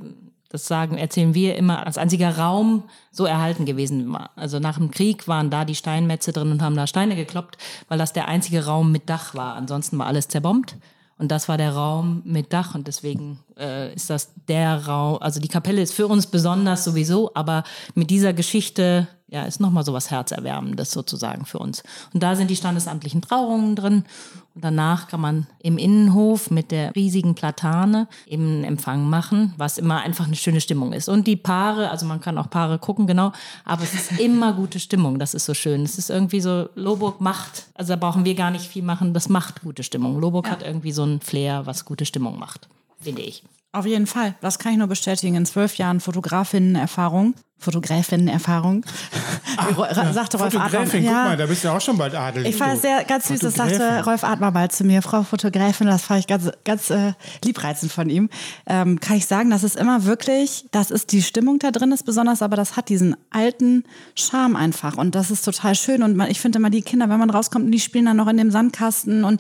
das 0.50 0.68
sagen, 0.68 0.96
erzählen 0.96 1.34
wir 1.34 1.56
immer, 1.56 1.88
als 1.88 1.98
einziger 1.98 2.38
Raum 2.38 2.84
so 3.12 3.26
erhalten 3.26 3.66
gewesen 3.66 4.14
war. 4.14 4.30
Also 4.36 4.60
nach 4.60 4.78
dem 4.78 4.92
Krieg 4.92 5.28
waren 5.28 5.50
da 5.50 5.66
die 5.66 5.74
Steinmetze 5.74 6.34
drin 6.34 6.52
und 6.52 6.62
haben 6.62 6.76
da 6.76 6.86
Steine 6.86 7.16
gekloppt, 7.16 7.58
weil 7.88 7.98
das 7.98 8.14
der 8.14 8.28
einzige 8.28 8.66
Raum 8.66 8.92
mit 8.92 9.10
Dach 9.10 9.34
war. 9.34 9.56
Ansonsten 9.56 9.98
war 9.98 10.06
alles 10.06 10.28
zerbombt. 10.28 10.76
Und 11.18 11.32
das 11.32 11.50
war 11.50 11.58
der 11.58 11.74
Raum 11.74 12.22
mit 12.26 12.54
Dach 12.54 12.76
und 12.76 12.88
deswegen 12.88 13.40
äh, 13.58 13.94
ist 13.94 14.10
das 14.10 14.32
der 14.48 14.86
Raum, 14.86 15.18
also 15.22 15.40
die 15.40 15.48
Kapelle 15.48 15.82
ist 15.82 15.94
für 15.94 16.08
uns 16.08 16.28
besonders 16.28 16.84
sowieso, 16.84 17.32
aber 17.34 17.64
mit 17.94 18.10
dieser 18.10 18.34
Geschichte, 18.34 19.08
ja, 19.28 19.44
ist 19.44 19.60
nochmal 19.60 19.84
so 19.84 19.94
was 19.94 20.12
Herzerwärmendes 20.12 20.92
sozusagen 20.92 21.46
für 21.46 21.60
uns. 21.60 21.84
Und 22.14 22.22
da 22.22 22.36
sind 22.36 22.50
die 22.50 22.56
standesamtlichen 22.56 23.22
Trauungen 23.22 23.76
drin 23.76 24.04
und 24.56 24.64
danach 24.64 25.10
kann 25.10 25.20
man 25.20 25.48
im 25.60 25.78
Innenhof 25.78 26.50
mit 26.50 26.72
der 26.72 26.96
riesigen 26.96 27.36
Platane 27.36 28.08
eben 28.26 28.46
einen 28.46 28.64
Empfang 28.64 29.10
machen, 29.10 29.54
was 29.58 29.78
immer 29.78 30.00
einfach 30.00 30.28
eine 30.28 30.38
schöne 30.38 30.62
Stimmung 30.62 30.94
ist. 30.94 31.10
Und 31.10 31.28
die 31.28 31.36
Paare, 31.36 31.92
also 31.92 32.06
man 32.06 32.22
kann 32.22 32.38
auch 32.38 32.50
Paare 32.50 32.80
gucken, 32.80 33.06
genau, 33.06 33.34
aber 33.66 33.84
es 33.84 33.94
ist 33.94 34.20
immer 34.20 34.54
gute 34.54 34.80
Stimmung, 34.80 35.20
das 35.20 35.34
ist 35.34 35.46
so 35.46 35.54
schön. 35.54 35.84
Es 35.84 35.98
ist 35.98 36.10
irgendwie 36.10 36.40
so, 36.40 36.70
Loburg 36.76 37.20
macht, 37.20 37.66
also 37.74 37.94
da 37.94 37.98
brauchen 37.98 38.24
wir 38.24 38.34
gar 38.34 38.50
nicht 38.50 38.66
viel 38.66 38.84
machen, 38.84 39.14
das 39.14 39.28
macht 39.28 39.62
gute 39.62 39.84
Stimmung. 39.84 40.22
Loburg 40.22 40.50
hat 40.50 40.64
irgendwie 40.64 40.94
so 40.94 41.04
ein 41.04 41.20
Flair, 41.20 41.66
was 41.66 41.84
gute 41.84 42.06
Stimmung 42.06 42.40
macht, 42.40 42.70
finde 43.06 43.22
ich. 43.22 43.42
Auf 43.72 43.86
jeden 43.86 44.08
Fall. 44.08 44.36
Das 44.42 44.58
kann 44.60 44.72
ich 44.74 44.78
nur 44.78 44.88
bestätigen. 44.88 45.36
In 45.36 45.46
zwölf 45.46 45.76
Jahren 45.76 46.00
Fotografinnen-Erfahrung. 46.00 47.34
Fotografinnen-Erfahrung. 47.58 48.86
Ra- 49.58 50.14
sagte 50.14 50.38
Rolf 50.38 50.56
Adler. 50.56 50.84
Guck 50.86 51.02
Ja. 51.02 51.12
mal, 51.26 51.38
da 51.38 51.46
bist 51.46 51.64
du 51.64 51.70
auch 51.70 51.80
schon 51.82 51.98
bald 51.98 52.14
adelig. 52.16 52.50
Ich 52.50 52.56
fand 52.58 52.82
sehr 52.82 53.04
ganz 53.06 53.28
süß, 53.28 53.40
das 53.40 53.56
sagte 53.56 54.04
Rolf 54.06 54.24
Adler 54.24 54.52
mal 54.52 54.70
zu 54.70 54.84
mir, 54.84 55.02
Frau 55.02 55.24
Fotografin, 55.24 55.88
das 55.88 56.04
fand 56.04 56.20
ich 56.22 56.28
ganz, 56.28 56.50
ganz 56.64 56.90
äh, 56.90 57.14
liebreizend 57.44 57.92
von 57.92 58.10
ihm. 58.10 58.30
Ähm, 58.68 59.00
kann 59.00 59.18
ich 59.18 59.26
sagen, 59.26 59.50
das 59.50 59.64
ist 59.64 59.76
immer 59.78 60.04
wirklich, 60.06 60.66
das 60.72 60.92
ist 60.92 61.12
die 61.12 61.22
Stimmung 61.22 61.60
da 61.60 61.72
drin 61.72 61.92
ist 61.92 62.04
besonders, 62.04 62.42
aber 62.42 62.56
das 62.58 62.76
hat 62.78 62.90
diesen 62.90 63.16
alten 63.32 63.84
Charme 64.16 64.56
einfach 64.58 64.98
und 64.98 65.16
das 65.16 65.32
ist 65.32 65.44
total 65.46 65.76
schön 65.76 66.04
und 66.04 66.16
man, 66.16 66.30
ich 66.30 66.40
finde 66.42 66.60
immer 66.60 66.70
die 66.70 66.82
Kinder, 66.82 67.10
wenn 67.10 67.20
man 67.20 67.30
rauskommt, 67.30 67.74
die 67.74 67.80
spielen 67.80 68.06
dann 68.06 68.18
noch 68.18 68.28
in 68.28 68.38
dem 68.38 68.52
Sandkasten 68.52 69.24
und 69.24 69.40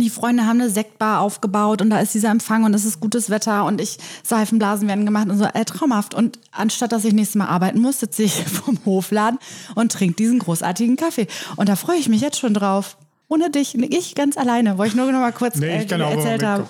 die 0.00 0.10
Freunde 0.10 0.46
haben 0.46 0.60
eine 0.60 0.70
Sektbar 0.70 1.20
aufgebaut 1.20 1.80
und 1.82 1.90
da 1.90 2.00
ist 2.00 2.14
dieser 2.14 2.30
Empfang 2.30 2.64
und 2.64 2.74
es 2.74 2.84
ist 2.84 3.00
gutes 3.00 3.30
Wetter 3.30 3.64
und 3.64 3.80
ich 3.80 3.98
Seifenblasen 4.22 4.88
werden 4.88 5.04
gemacht 5.06 5.28
und 5.28 5.38
so, 5.38 5.44
äh, 5.44 5.64
traumhaft. 5.64 6.14
Und 6.14 6.38
anstatt 6.52 6.92
dass 6.92 7.04
ich 7.04 7.12
nächstes 7.12 7.36
Mal 7.36 7.46
arbeiten 7.46 7.80
muss, 7.80 8.00
sitze 8.00 8.22
ich 8.22 8.34
vom 8.44 8.78
Hofladen 8.84 9.38
und 9.74 9.92
trinke 9.92 10.14
diesen 10.16 10.38
großartigen 10.38 10.96
Kaffee. 10.96 11.26
Und 11.56 11.68
da 11.68 11.76
freue 11.76 11.96
ich 11.98 12.08
mich 12.08 12.20
jetzt 12.20 12.38
schon 12.38 12.54
drauf. 12.54 12.96
Ohne 13.32 13.48
dich, 13.48 13.76
ich 13.76 14.16
ganz 14.16 14.36
alleine, 14.36 14.76
wollte 14.76 14.90
ich 14.90 14.96
nur 14.96 15.12
noch 15.12 15.20
mal 15.20 15.30
kurz 15.32 15.54
Nee, 15.54 15.66
äh, 15.68 15.86
erzählt 15.88 16.42
haben. 16.42 16.64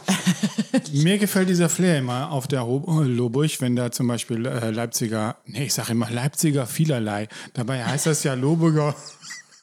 Mir 0.92 1.16
gefällt 1.18 1.49
dieser 1.49 1.70
Flair 1.70 1.99
immer 1.99 2.30
auf 2.30 2.49
der 2.49 2.66
Ho- 2.66 3.00
Loburg, 3.02 3.50
wenn 3.60 3.76
da 3.76 3.90
zum 3.90 4.06
Beispiel 4.08 4.44
äh, 4.44 4.70
Leipziger, 4.70 5.37
nee, 5.46 5.64
ich 5.64 5.75
sage 5.75 5.92
immer 5.92 6.10
Leipziger 6.10 6.66
vielerlei. 6.66 7.28
Dabei 7.54 7.82
heißt 7.82 8.04
das 8.06 8.25
ja 8.25 8.34
Loburger 8.34 8.94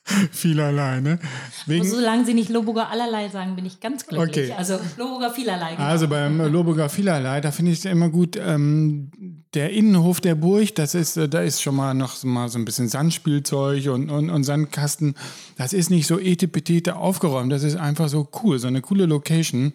Vielerlei, 0.31 1.01
ne? 1.01 1.19
Wegen, 1.65 1.85
solange 1.85 2.25
Sie 2.25 2.33
nicht 2.33 2.49
Loburger 2.49 2.89
allerlei 2.89 3.29
sagen, 3.29 3.55
bin 3.55 3.65
ich 3.65 3.79
ganz 3.79 4.05
glücklich. 4.05 4.51
Okay. 4.51 4.55
Also 4.57 4.79
Loburger 4.97 5.31
vielerlei. 5.31 5.75
genau. 5.75 5.87
Also 5.87 6.07
beim 6.07 6.39
Loburger 6.51 6.89
Vielerlei, 6.89 7.41
da 7.41 7.51
finde 7.51 7.71
ich 7.71 7.79
es 7.79 7.85
immer 7.85 8.09
gut, 8.09 8.37
ähm, 8.37 9.11
der 9.53 9.71
Innenhof 9.71 10.21
der 10.21 10.35
Burg, 10.35 10.75
das 10.75 10.95
ist, 10.95 11.17
äh, 11.17 11.27
da 11.27 11.41
ist 11.41 11.61
schon 11.61 11.75
mal 11.75 11.93
noch 11.93 12.15
so 12.15 12.27
mal 12.27 12.47
so 12.49 12.57
ein 12.57 12.65
bisschen 12.65 12.87
Sandspielzeug 12.87 13.87
und, 13.87 14.09
und, 14.09 14.29
und 14.29 14.43
Sandkasten. 14.43 15.15
Das 15.57 15.73
ist 15.73 15.89
nicht 15.89 16.07
so 16.07 16.19
etepetete 16.19 16.95
aufgeräumt, 16.95 17.51
das 17.51 17.63
ist 17.63 17.75
einfach 17.75 18.07
so 18.07 18.29
cool, 18.43 18.59
so 18.59 18.67
eine 18.67 18.81
coole 18.81 19.05
Location. 19.05 19.73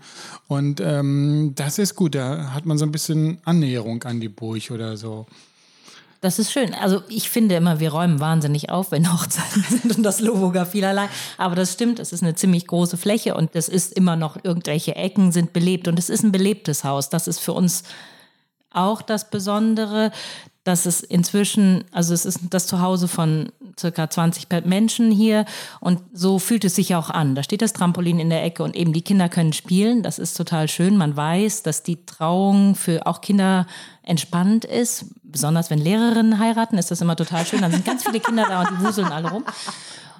Und 0.48 0.80
ähm, 0.80 1.52
das 1.56 1.78
ist 1.78 1.94
gut, 1.94 2.14
da 2.14 2.52
hat 2.54 2.64
man 2.64 2.78
so 2.78 2.86
ein 2.86 2.92
bisschen 2.92 3.38
Annäherung 3.44 4.02
an 4.04 4.20
die 4.20 4.28
Burg 4.28 4.70
oder 4.70 4.96
so. 4.96 5.26
Das 6.22 6.38
ist 6.38 6.52
schön. 6.52 6.72
Also 6.72 7.02
ich 7.08 7.30
finde 7.30 7.56
immer, 7.56 7.80
wir 7.80 7.90
räumen 7.90 8.20
wahnsinnig 8.20 8.70
auf, 8.70 8.92
wenn 8.92 9.12
Hochzeiten 9.12 9.64
sind 9.68 9.96
und 9.96 10.04
das 10.04 10.20
Loburger 10.20 10.64
vielerlei. 10.64 11.08
Aber 11.36 11.56
das 11.56 11.72
stimmt, 11.72 11.98
es 11.98 12.12
ist 12.12 12.22
eine 12.22 12.36
ziemlich 12.36 12.68
große 12.68 12.96
Fläche 12.96 13.34
und 13.34 13.56
es 13.56 13.68
ist 13.68 13.92
immer 13.92 14.14
noch 14.14 14.36
irgendwelche 14.42 14.94
Ecken 14.94 15.32
sind 15.32 15.52
belebt 15.52 15.88
und 15.88 15.98
es 15.98 16.08
ist 16.08 16.22
ein 16.22 16.30
belebtes 16.30 16.84
Haus. 16.84 17.10
Das 17.10 17.26
ist 17.26 17.40
für 17.40 17.52
uns 17.52 17.82
auch 18.70 19.02
das 19.02 19.30
Besondere, 19.30 20.12
dass 20.64 20.86
es 20.86 21.02
inzwischen, 21.02 21.84
also 21.90 22.14
es 22.14 22.24
ist 22.24 22.38
das 22.50 22.68
Zuhause 22.68 23.08
von 23.08 23.50
circa 23.78 24.08
20 24.08 24.46
Menschen 24.64 25.10
hier 25.10 25.44
und 25.80 26.00
so 26.12 26.38
fühlt 26.38 26.64
es 26.64 26.76
sich 26.76 26.94
auch 26.94 27.10
an. 27.10 27.34
Da 27.34 27.42
steht 27.42 27.62
das 27.62 27.72
Trampolin 27.72 28.20
in 28.20 28.30
der 28.30 28.44
Ecke 28.44 28.62
und 28.62 28.76
eben 28.76 28.92
die 28.92 29.02
Kinder 29.02 29.28
können 29.28 29.52
spielen. 29.52 30.04
Das 30.04 30.20
ist 30.20 30.36
total 30.36 30.68
schön. 30.68 30.96
Man 30.96 31.16
weiß, 31.16 31.64
dass 31.64 31.82
die 31.82 32.06
Trauung 32.06 32.76
für 32.76 33.08
auch 33.08 33.20
Kinder 33.22 33.66
entspannt 34.04 34.64
ist. 34.64 35.06
Besonders 35.32 35.70
wenn 35.70 35.78
Lehrerinnen 35.78 36.38
heiraten, 36.38 36.78
ist 36.78 36.90
das 36.90 37.00
immer 37.00 37.16
total 37.16 37.44
schön. 37.46 37.62
Dann 37.62 37.72
sind 37.72 37.84
ganz 37.84 38.04
viele 38.04 38.20
Kinder 38.20 38.46
da 38.48 38.60
und 38.60 38.70
die 38.70 38.84
wuseln 38.84 39.10
alle 39.10 39.30
rum. 39.30 39.44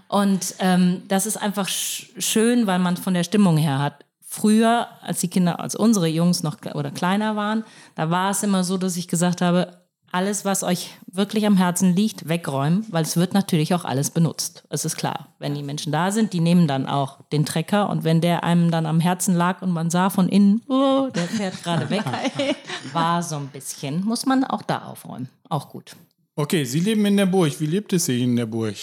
Und 0.08 0.54
ähm, 0.58 1.02
das 1.08 1.26
ist 1.26 1.36
einfach 1.36 1.68
sch 1.68 2.10
schön, 2.18 2.66
weil 2.66 2.78
man 2.78 2.96
von 2.96 3.14
der 3.14 3.24
Stimmung 3.24 3.56
her 3.56 3.78
hat. 3.78 4.04
Früher, 4.20 4.88
als 5.02 5.20
die 5.20 5.28
Kinder, 5.28 5.60
als 5.60 5.74
unsere 5.74 6.06
Jungs 6.06 6.42
noch 6.42 6.56
oder 6.74 6.90
kleiner 6.90 7.36
waren, 7.36 7.64
da 7.94 8.10
war 8.10 8.30
es 8.30 8.42
immer 8.42 8.64
so, 8.64 8.78
dass 8.78 8.96
ich 8.96 9.08
gesagt 9.08 9.42
habe, 9.42 9.81
alles, 10.12 10.44
was 10.44 10.62
euch 10.62 10.90
wirklich 11.06 11.46
am 11.46 11.56
Herzen 11.56 11.96
liegt, 11.96 12.28
wegräumen, 12.28 12.86
weil 12.90 13.02
es 13.02 13.16
wird 13.16 13.32
natürlich 13.32 13.74
auch 13.74 13.84
alles 13.84 14.10
benutzt. 14.10 14.64
Es 14.68 14.84
ist 14.84 14.96
klar, 14.96 15.28
wenn 15.38 15.54
die 15.54 15.62
Menschen 15.62 15.90
da 15.90 16.12
sind, 16.12 16.34
die 16.34 16.40
nehmen 16.40 16.68
dann 16.68 16.86
auch 16.86 17.22
den 17.32 17.46
Trecker 17.46 17.88
und 17.88 18.04
wenn 18.04 18.20
der 18.20 18.44
einem 18.44 18.70
dann 18.70 18.86
am 18.86 19.00
Herzen 19.00 19.34
lag 19.34 19.62
und 19.62 19.70
man 19.70 19.90
sah 19.90 20.10
von 20.10 20.28
innen, 20.28 20.62
oh, 20.68 21.08
der 21.14 21.24
fährt 21.24 21.62
gerade 21.64 21.88
weg, 21.90 22.04
war 22.92 23.22
so 23.22 23.36
ein 23.36 23.48
bisschen, 23.48 24.04
muss 24.04 24.26
man 24.26 24.44
auch 24.44 24.62
da 24.62 24.82
aufräumen. 24.82 25.28
Auch 25.48 25.70
gut. 25.70 25.96
Okay, 26.36 26.64
Sie 26.64 26.80
leben 26.80 27.04
in 27.06 27.16
der 27.16 27.26
Burg. 27.26 27.58
Wie 27.60 27.66
lebt 27.66 27.92
es 27.92 28.06
sich 28.06 28.22
in 28.22 28.36
der 28.36 28.46
Burg? 28.46 28.76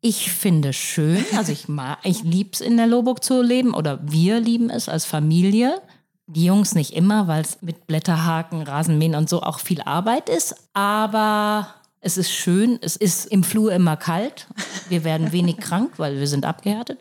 Ich 0.00 0.30
finde 0.30 0.72
schön, 0.72 1.24
also 1.36 1.50
ich 1.50 1.66
mag, 1.66 1.98
ich 2.04 2.22
lieb's 2.22 2.60
in 2.60 2.76
der 2.76 2.86
Loburg 2.86 3.24
zu 3.24 3.40
leben 3.40 3.72
oder 3.72 4.00
wir 4.02 4.38
lieben 4.38 4.68
es 4.68 4.88
als 4.88 5.04
Familie. 5.04 5.80
Die 6.26 6.46
Jungs 6.46 6.74
nicht 6.74 6.94
immer, 6.94 7.28
weil 7.28 7.42
es 7.42 7.60
mit 7.60 7.86
Blätterhaken, 7.86 8.62
Rasenmähen 8.62 9.14
und 9.14 9.28
so 9.28 9.42
auch 9.42 9.58
viel 9.58 9.82
Arbeit 9.82 10.28
ist, 10.28 10.54
aber 10.72 11.74
es 12.00 12.18
ist 12.18 12.30
schön. 12.30 12.78
Es 12.82 12.96
ist 12.96 13.26
im 13.26 13.44
Flur 13.44 13.72
immer 13.72 13.96
kalt. 13.96 14.46
Wir 14.88 15.04
werden 15.04 15.32
wenig 15.32 15.56
krank, 15.60 15.92
weil 15.96 16.18
wir 16.18 16.26
sind 16.26 16.44
abgehärtet. 16.44 16.98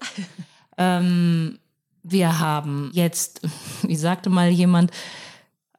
Ähm, 0.77 1.60
wir 2.03 2.39
haben 2.39 2.89
jetzt, 2.94 3.42
wie 3.84 3.96
sagte 3.96 4.30
mal 4.30 4.50
jemand, 4.50 4.92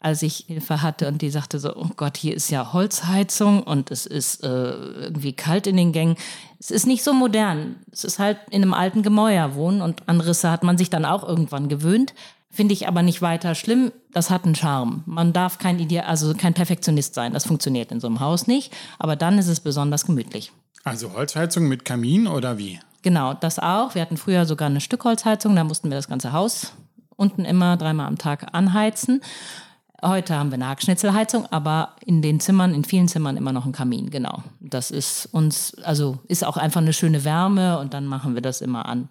als 0.05 0.21
ich 0.21 0.45
Hilfe 0.47 0.83
hatte 0.83 1.09
und 1.09 1.23
die 1.23 1.31
sagte 1.31 1.59
so, 1.59 1.75
oh 1.75 1.89
Gott, 1.97 2.19
hier 2.19 2.35
ist 2.35 2.51
ja 2.51 2.75
Holzheizung 2.75 3.63
und 3.63 3.91
es 3.91 4.05
ist 4.05 4.45
äh, 4.45 4.73
irgendwie 4.73 5.33
kalt 5.33 5.67
in 5.67 5.79
den 5.79 5.93
Gängen. 5.93 6.17
Es 6.59 6.71
ist 6.71 6.87
nicht 6.87 7.03
so 7.03 7.15
modern. 7.15 7.77
Es 7.91 8.05
ist 8.05 8.19
halt 8.19 8.37
in 8.51 8.63
einem 8.63 8.75
alten 8.75 9.03
Gemäuer 9.03 9.55
wohnen 9.55 9.81
und 9.81 10.07
an 10.07 10.21
Risse 10.21 10.51
hat 10.51 10.63
man 10.63 10.77
sich 10.77 10.91
dann 10.91 11.07
auch 11.07 11.27
irgendwann 11.27 11.71
gewöhnt. 11.71 12.13
Finde 12.55 12.73
ich 12.73 12.87
aber 12.87 13.03
nicht 13.03 13.21
weiter 13.21 13.55
schlimm. 13.57 13.93
Das 14.13 14.31
hat 14.31 14.45
einen 14.45 14.55
Charme. 14.55 15.03
Man 15.07 15.33
darf 15.33 15.59
kein 15.59 15.81
Ideal, 15.81 16.07
also 16.07 16.35
kein 16.35 16.55
Perfektionist 16.55 17.15
sein. 17.15 17.33
Das 17.33 17.47
funktioniert 17.47 17.91
in 17.91 17.99
so 17.99 18.07
einem 18.07 18.21
Haus 18.21 18.47
nicht. 18.47 18.73
Aber 18.99 19.17
dann 19.17 19.39
ist 19.39 19.49
es 19.49 19.59
besonders 19.59 20.07
gemütlich. 20.07 20.53
Also 20.85 21.15
Holzheizung 21.15 21.67
mit 21.67 21.85
Kamin 21.85 22.29
oder 22.29 22.57
wie? 22.57 22.79
Genau, 23.03 23.35
das 23.35 23.59
auch. 23.59 23.95
Wir 23.97 24.03
hatten 24.03 24.17
früher 24.17 24.47
sogar 24.47 24.67
eine 24.67 24.81
Stückholzheizung. 24.81 25.57
Da 25.57 25.65
mussten 25.65 25.91
wir 25.91 25.97
das 25.97 26.09
ganze 26.09 26.33
Haus 26.33 26.73
unten 27.17 27.45
immer 27.45 27.77
dreimal 27.77 28.07
am 28.07 28.19
Tag 28.19 28.55
anheizen. 28.55 29.23
Heute 30.07 30.35
haben 30.35 30.51
wir 30.51 30.57
eine 30.57 30.69
Hackschnitzelheizung, 30.69 31.47
aber 31.47 31.97
in 32.05 32.21
den 32.21 32.39
Zimmern, 32.39 32.75
in 32.75 32.85
vielen 32.85 33.09
Zimmern 33.09 33.39
immer 33.39 33.53
noch 33.53 33.65
ein 33.65 33.73
Kamin, 33.73 34.11
genau. 34.11 34.43
Das 34.61 34.91
ist 34.91 35.31
uns, 35.33 35.75
also 35.83 36.19
ist 36.29 36.45
auch 36.45 36.59
einfach 36.59 36.83
eine 36.83 36.93
schöne 36.93 37.25
Wärme 37.25 37.79
und 37.79 37.95
dann 37.95 38.05
machen 38.05 38.35
wir 38.35 38.43
das 38.43 38.61
immer 38.61 38.85
an, 38.87 39.09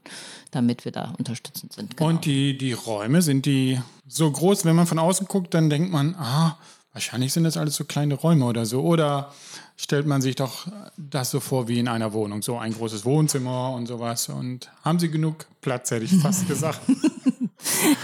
damit 0.51 0.85
wir 0.85 0.91
da 0.91 1.13
unterstützend 1.17 1.73
sind. 1.73 1.97
Genau. 1.97 2.09
Und 2.09 2.25
die, 2.25 2.55
die 2.59 2.73
Räume, 2.73 3.23
sind 3.23 3.47
die 3.47 3.79
so 4.07 4.31
groß, 4.31 4.65
wenn 4.65 4.75
man 4.75 4.85
von 4.85 4.99
außen 4.99 5.25
guckt, 5.27 5.55
dann 5.55 5.71
denkt 5.71 5.91
man, 5.91 6.13
ah, 6.13 6.57
wahrscheinlich 6.93 7.33
sind 7.33 7.43
das 7.43 7.57
alles 7.57 7.75
so 7.75 7.85
kleine 7.85 8.13
Räume 8.13 8.45
oder 8.45 8.67
so. 8.67 8.81
Oder 8.81 9.33
stellt 9.75 10.05
man 10.05 10.21
sich 10.21 10.35
doch 10.35 10.67
das 10.95 11.31
so 11.31 11.39
vor 11.39 11.67
wie 11.67 11.79
in 11.79 11.87
einer 11.87 12.13
Wohnung, 12.13 12.43
so 12.43 12.59
ein 12.59 12.71
großes 12.71 13.03
Wohnzimmer 13.03 13.71
und 13.71 13.87
sowas. 13.87 14.29
Und 14.29 14.69
haben 14.83 14.99
Sie 14.99 15.09
genug 15.09 15.47
Platz, 15.61 15.89
hätte 15.89 16.05
ich 16.05 16.15
fast 16.15 16.47
gesagt. 16.47 16.81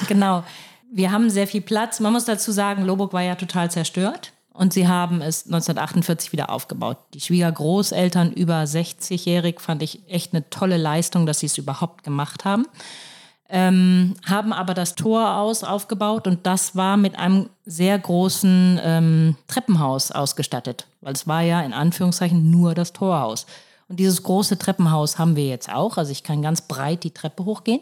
Genau. 0.08 0.43
Wir 0.91 1.12
haben 1.12 1.29
sehr 1.29 1.48
viel 1.48 1.62
Platz. 1.62 2.00
Man 2.00 2.13
muss 2.13 2.25
dazu 2.25 2.51
sagen, 2.51 2.84
Loburg 2.86 3.13
war 3.13 3.22
ja 3.22 3.36
total 3.36 3.69
zerstört. 3.69 4.34
Und 4.60 4.74
sie 4.74 4.89
haben 4.89 5.22
es 5.22 5.46
1948 5.46 6.34
wieder 6.34 6.50
aufgebaut. 6.50 6.98
Die 7.13 7.22
Schwiegergroßeltern 7.22 8.34
über 8.34 8.63
60-jährig 8.63 9.62
fand 9.62 9.81
ich 9.81 10.01
echt 10.10 10.34
eine 10.34 10.50
tolle 10.50 10.75
Leistung, 10.75 11.25
dass 11.25 11.39
sie 11.39 11.46
es 11.46 11.58
überhaupt 11.58 12.03
gemacht 12.03 12.43
haben. 12.43 12.65
Ähm, 13.48 14.15
haben 14.25 14.51
aber 14.51 14.74
das 14.74 14.96
Tor 14.96 15.38
aus 15.38 15.63
aufgebaut 15.63 16.27
und 16.27 16.46
das 16.46 16.75
war 16.75 16.98
mit 16.98 17.17
einem 17.17 17.50
sehr 17.65 17.98
großen 17.98 18.79
ähm, 18.84 19.38
Treppenhaus 19.48 20.12
ausgestattet, 20.12 20.88
weil 21.01 21.13
es 21.13 21.25
war 21.25 21.41
ja 21.41 21.62
in 21.62 21.74
Anführungszeichen 21.74 22.51
nur 22.51 22.75
das 22.75 22.91
Torhaus. 22.91 23.46
Und 23.88 24.00
dieses 24.00 24.22
große 24.24 24.60
Treppenhaus 24.60 25.17
haben 25.17 25.36
wir 25.36 25.48
jetzt 25.48 25.74
auch, 25.74 25.98
also 25.98 26.12
ich 26.12 26.24
kann 26.24 26.41
ganz 26.41 26.62
breit 26.62 27.03
die 27.03 27.12
Treppe 27.12 27.46
hochgehen. 27.46 27.79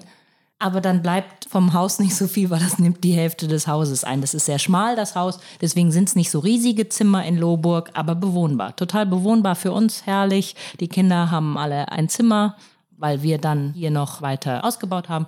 Aber 0.59 0.81
dann 0.81 1.03
bleibt 1.03 1.45
vom 1.49 1.73
Haus 1.73 1.99
nicht 1.99 2.15
so 2.15 2.27
viel, 2.27 2.49
weil 2.49 2.59
das 2.59 2.79
nimmt 2.79 3.03
die 3.03 3.13
Hälfte 3.13 3.47
des 3.47 3.67
Hauses 3.67 4.03
ein. 4.03 4.21
Das 4.21 4.33
ist 4.33 4.47
sehr 4.47 4.57
schmal, 4.57 4.95
das 4.95 5.15
Haus. 5.15 5.39
Deswegen 5.61 5.91
sind 5.91 6.09
es 6.09 6.15
nicht 6.15 6.31
so 6.31 6.39
riesige 6.39 6.89
Zimmer 6.89 7.23
in 7.25 7.37
Lohburg, 7.37 7.91
aber 7.93 8.15
bewohnbar. 8.15 8.75
Total 8.75 9.05
bewohnbar 9.05 9.55
für 9.55 9.71
uns, 9.71 10.07
herrlich. 10.07 10.55
Die 10.79 10.87
Kinder 10.87 11.29
haben 11.29 11.59
alle 11.59 11.91
ein 11.91 12.09
Zimmer, 12.09 12.55
weil 12.97 13.21
wir 13.21 13.37
dann 13.37 13.73
hier 13.73 13.91
noch 13.91 14.23
weiter 14.23 14.65
ausgebaut 14.65 15.09
haben. 15.09 15.27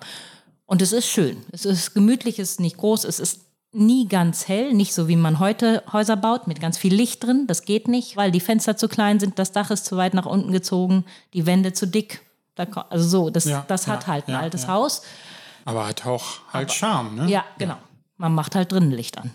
Und 0.65 0.81
es 0.81 0.91
ist 0.91 1.07
schön. 1.07 1.37
Es 1.51 1.63
ist 1.63 1.93
gemütlich, 1.93 2.39
es 2.39 2.51
ist 2.51 2.59
nicht 2.59 2.77
groß, 2.77 3.03
es 3.03 3.19
ist 3.19 3.41
nie 3.71 4.07
ganz 4.07 4.47
hell, 4.47 4.73
nicht 4.73 4.95
so 4.95 5.07
wie 5.07 5.15
man 5.15 5.39
heute 5.39 5.83
Häuser 5.93 6.15
baut, 6.15 6.47
mit 6.47 6.59
ganz 6.59 6.77
viel 6.77 6.93
Licht 6.93 7.23
drin. 7.23 7.45
Das 7.45 7.65
geht 7.65 7.87
nicht, 7.87 8.17
weil 8.17 8.31
die 8.31 8.39
Fenster 8.39 8.77
zu 8.77 8.87
klein 8.87 9.19
sind, 9.19 9.37
das 9.37 9.51
Dach 9.51 9.69
ist 9.69 9.85
zu 9.85 9.95
weit 9.95 10.15
nach 10.15 10.25
unten 10.25 10.51
gezogen, 10.51 11.05
die 11.33 11.45
Wände 11.45 11.73
zu 11.73 11.85
dick. 11.85 12.21
Da 12.59 12.85
Also 12.89 13.07
so, 13.07 13.29
das, 13.29 13.45
Ja, 13.45 13.63
das 13.67 13.87
hat 13.87 14.03
ja, 14.03 14.07
halt 14.07 14.27
ein 14.27 14.33
ja, 14.33 14.39
altes. 14.41 14.67
Haus. 14.67 15.01
Aber 15.63 15.87
hat 15.87 16.05
auch 16.05 16.25
halt 16.51 16.73
Charme, 16.73 17.15
ne? 17.15 17.29
Ja, 17.29 17.45
genau. 17.57 17.77
Man 18.17 18.33
macht 18.33 18.55
halt 18.55 18.71
drinnen 18.71 18.91
Licht 18.91 19.17
an. 19.17 19.31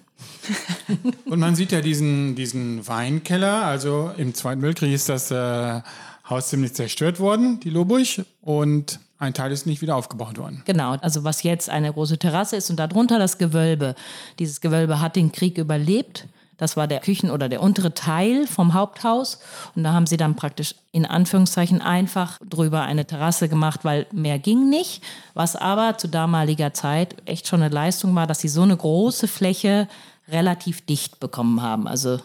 Und 1.25 1.39
man 1.39 1.55
sieht 1.55 1.73
ja 1.73 1.81
diesen, 1.81 2.35
diesen 2.35 2.87
Weinkeller. 2.87 3.65
Also 3.65 4.11
im 4.19 4.35
Zweiten 4.35 4.61
Weltkrieg 4.61 4.93
ist 4.93 5.09
das 5.09 5.31
äh, 5.31 5.81
Haus 6.29 6.49
ziemlich 6.49 6.75
zerstört 6.75 7.19
worden, 7.19 7.61
die 7.61 7.71
Loburg. 7.71 8.27
Und 8.43 9.01
ein 9.19 9.33
Teil 9.33 9.53
ist 9.53 9.65
nicht 9.65 9.81
wieder 9.81 9.97
aufgebaut 9.97 10.37
worden. 10.37 10.63
Genau, 10.67 10.97
also 10.97 11.25
was 11.25 11.43
jetzt 11.45 11.71
eine 11.71 11.93
große 11.93 12.19
Terrasse 12.19 12.57
ist 12.57 12.69
und 12.69 12.77
darunter 12.77 13.19
das 13.19 13.39
Gewölbe. 13.39 13.95
Dieses 14.39 14.61
Gewölbe 14.61 15.01
hat 15.01 15.17
den 15.17 15.33
Krieg 15.33 15.57
überlebt. 15.57 16.27
Das 16.57 16.77
war 16.77 16.87
der 16.87 17.01
Küchen- 17.01 17.31
oder 17.31 17.49
der 17.49 17.63
untere 17.63 17.95
Teil 17.95 18.47
vom 18.47 18.75
Haupthaus. 18.75 19.41
Und 19.75 19.85
da 19.85 19.93
haben 19.93 20.07
sie 20.07 20.17
dann 20.17 20.37
praktisch 20.37 20.75
in 20.93 21.07
Anführungszeichen 21.07 21.81
einfach 21.81 22.39
drüber 22.49 22.83
eine 22.83 23.07
Terrasse 23.07 23.49
gemacht, 23.49 23.81
weil 23.85 24.07
mehr 24.13 24.39
ging 24.39 24.71
nicht. 24.71 25.03
Was 25.35 25.57
aber 25.57 25.99
zu 25.99 26.09
damaliger 26.09 26.73
Zeit 26.73 27.17
echt 27.25 27.49
schon 27.49 27.63
eine 27.63 27.75
Leistung 27.75 28.15
war, 28.15 28.27
dass 28.27 28.41
sie 28.41 28.49
so 28.49 28.63
eine 28.63 28.77
große 28.77 29.29
Fläche 29.29 29.89
relativ 30.29 30.87
dicht 30.87 31.21
bekommen 31.21 31.61
haben. 31.61 31.87
Also 31.89 32.19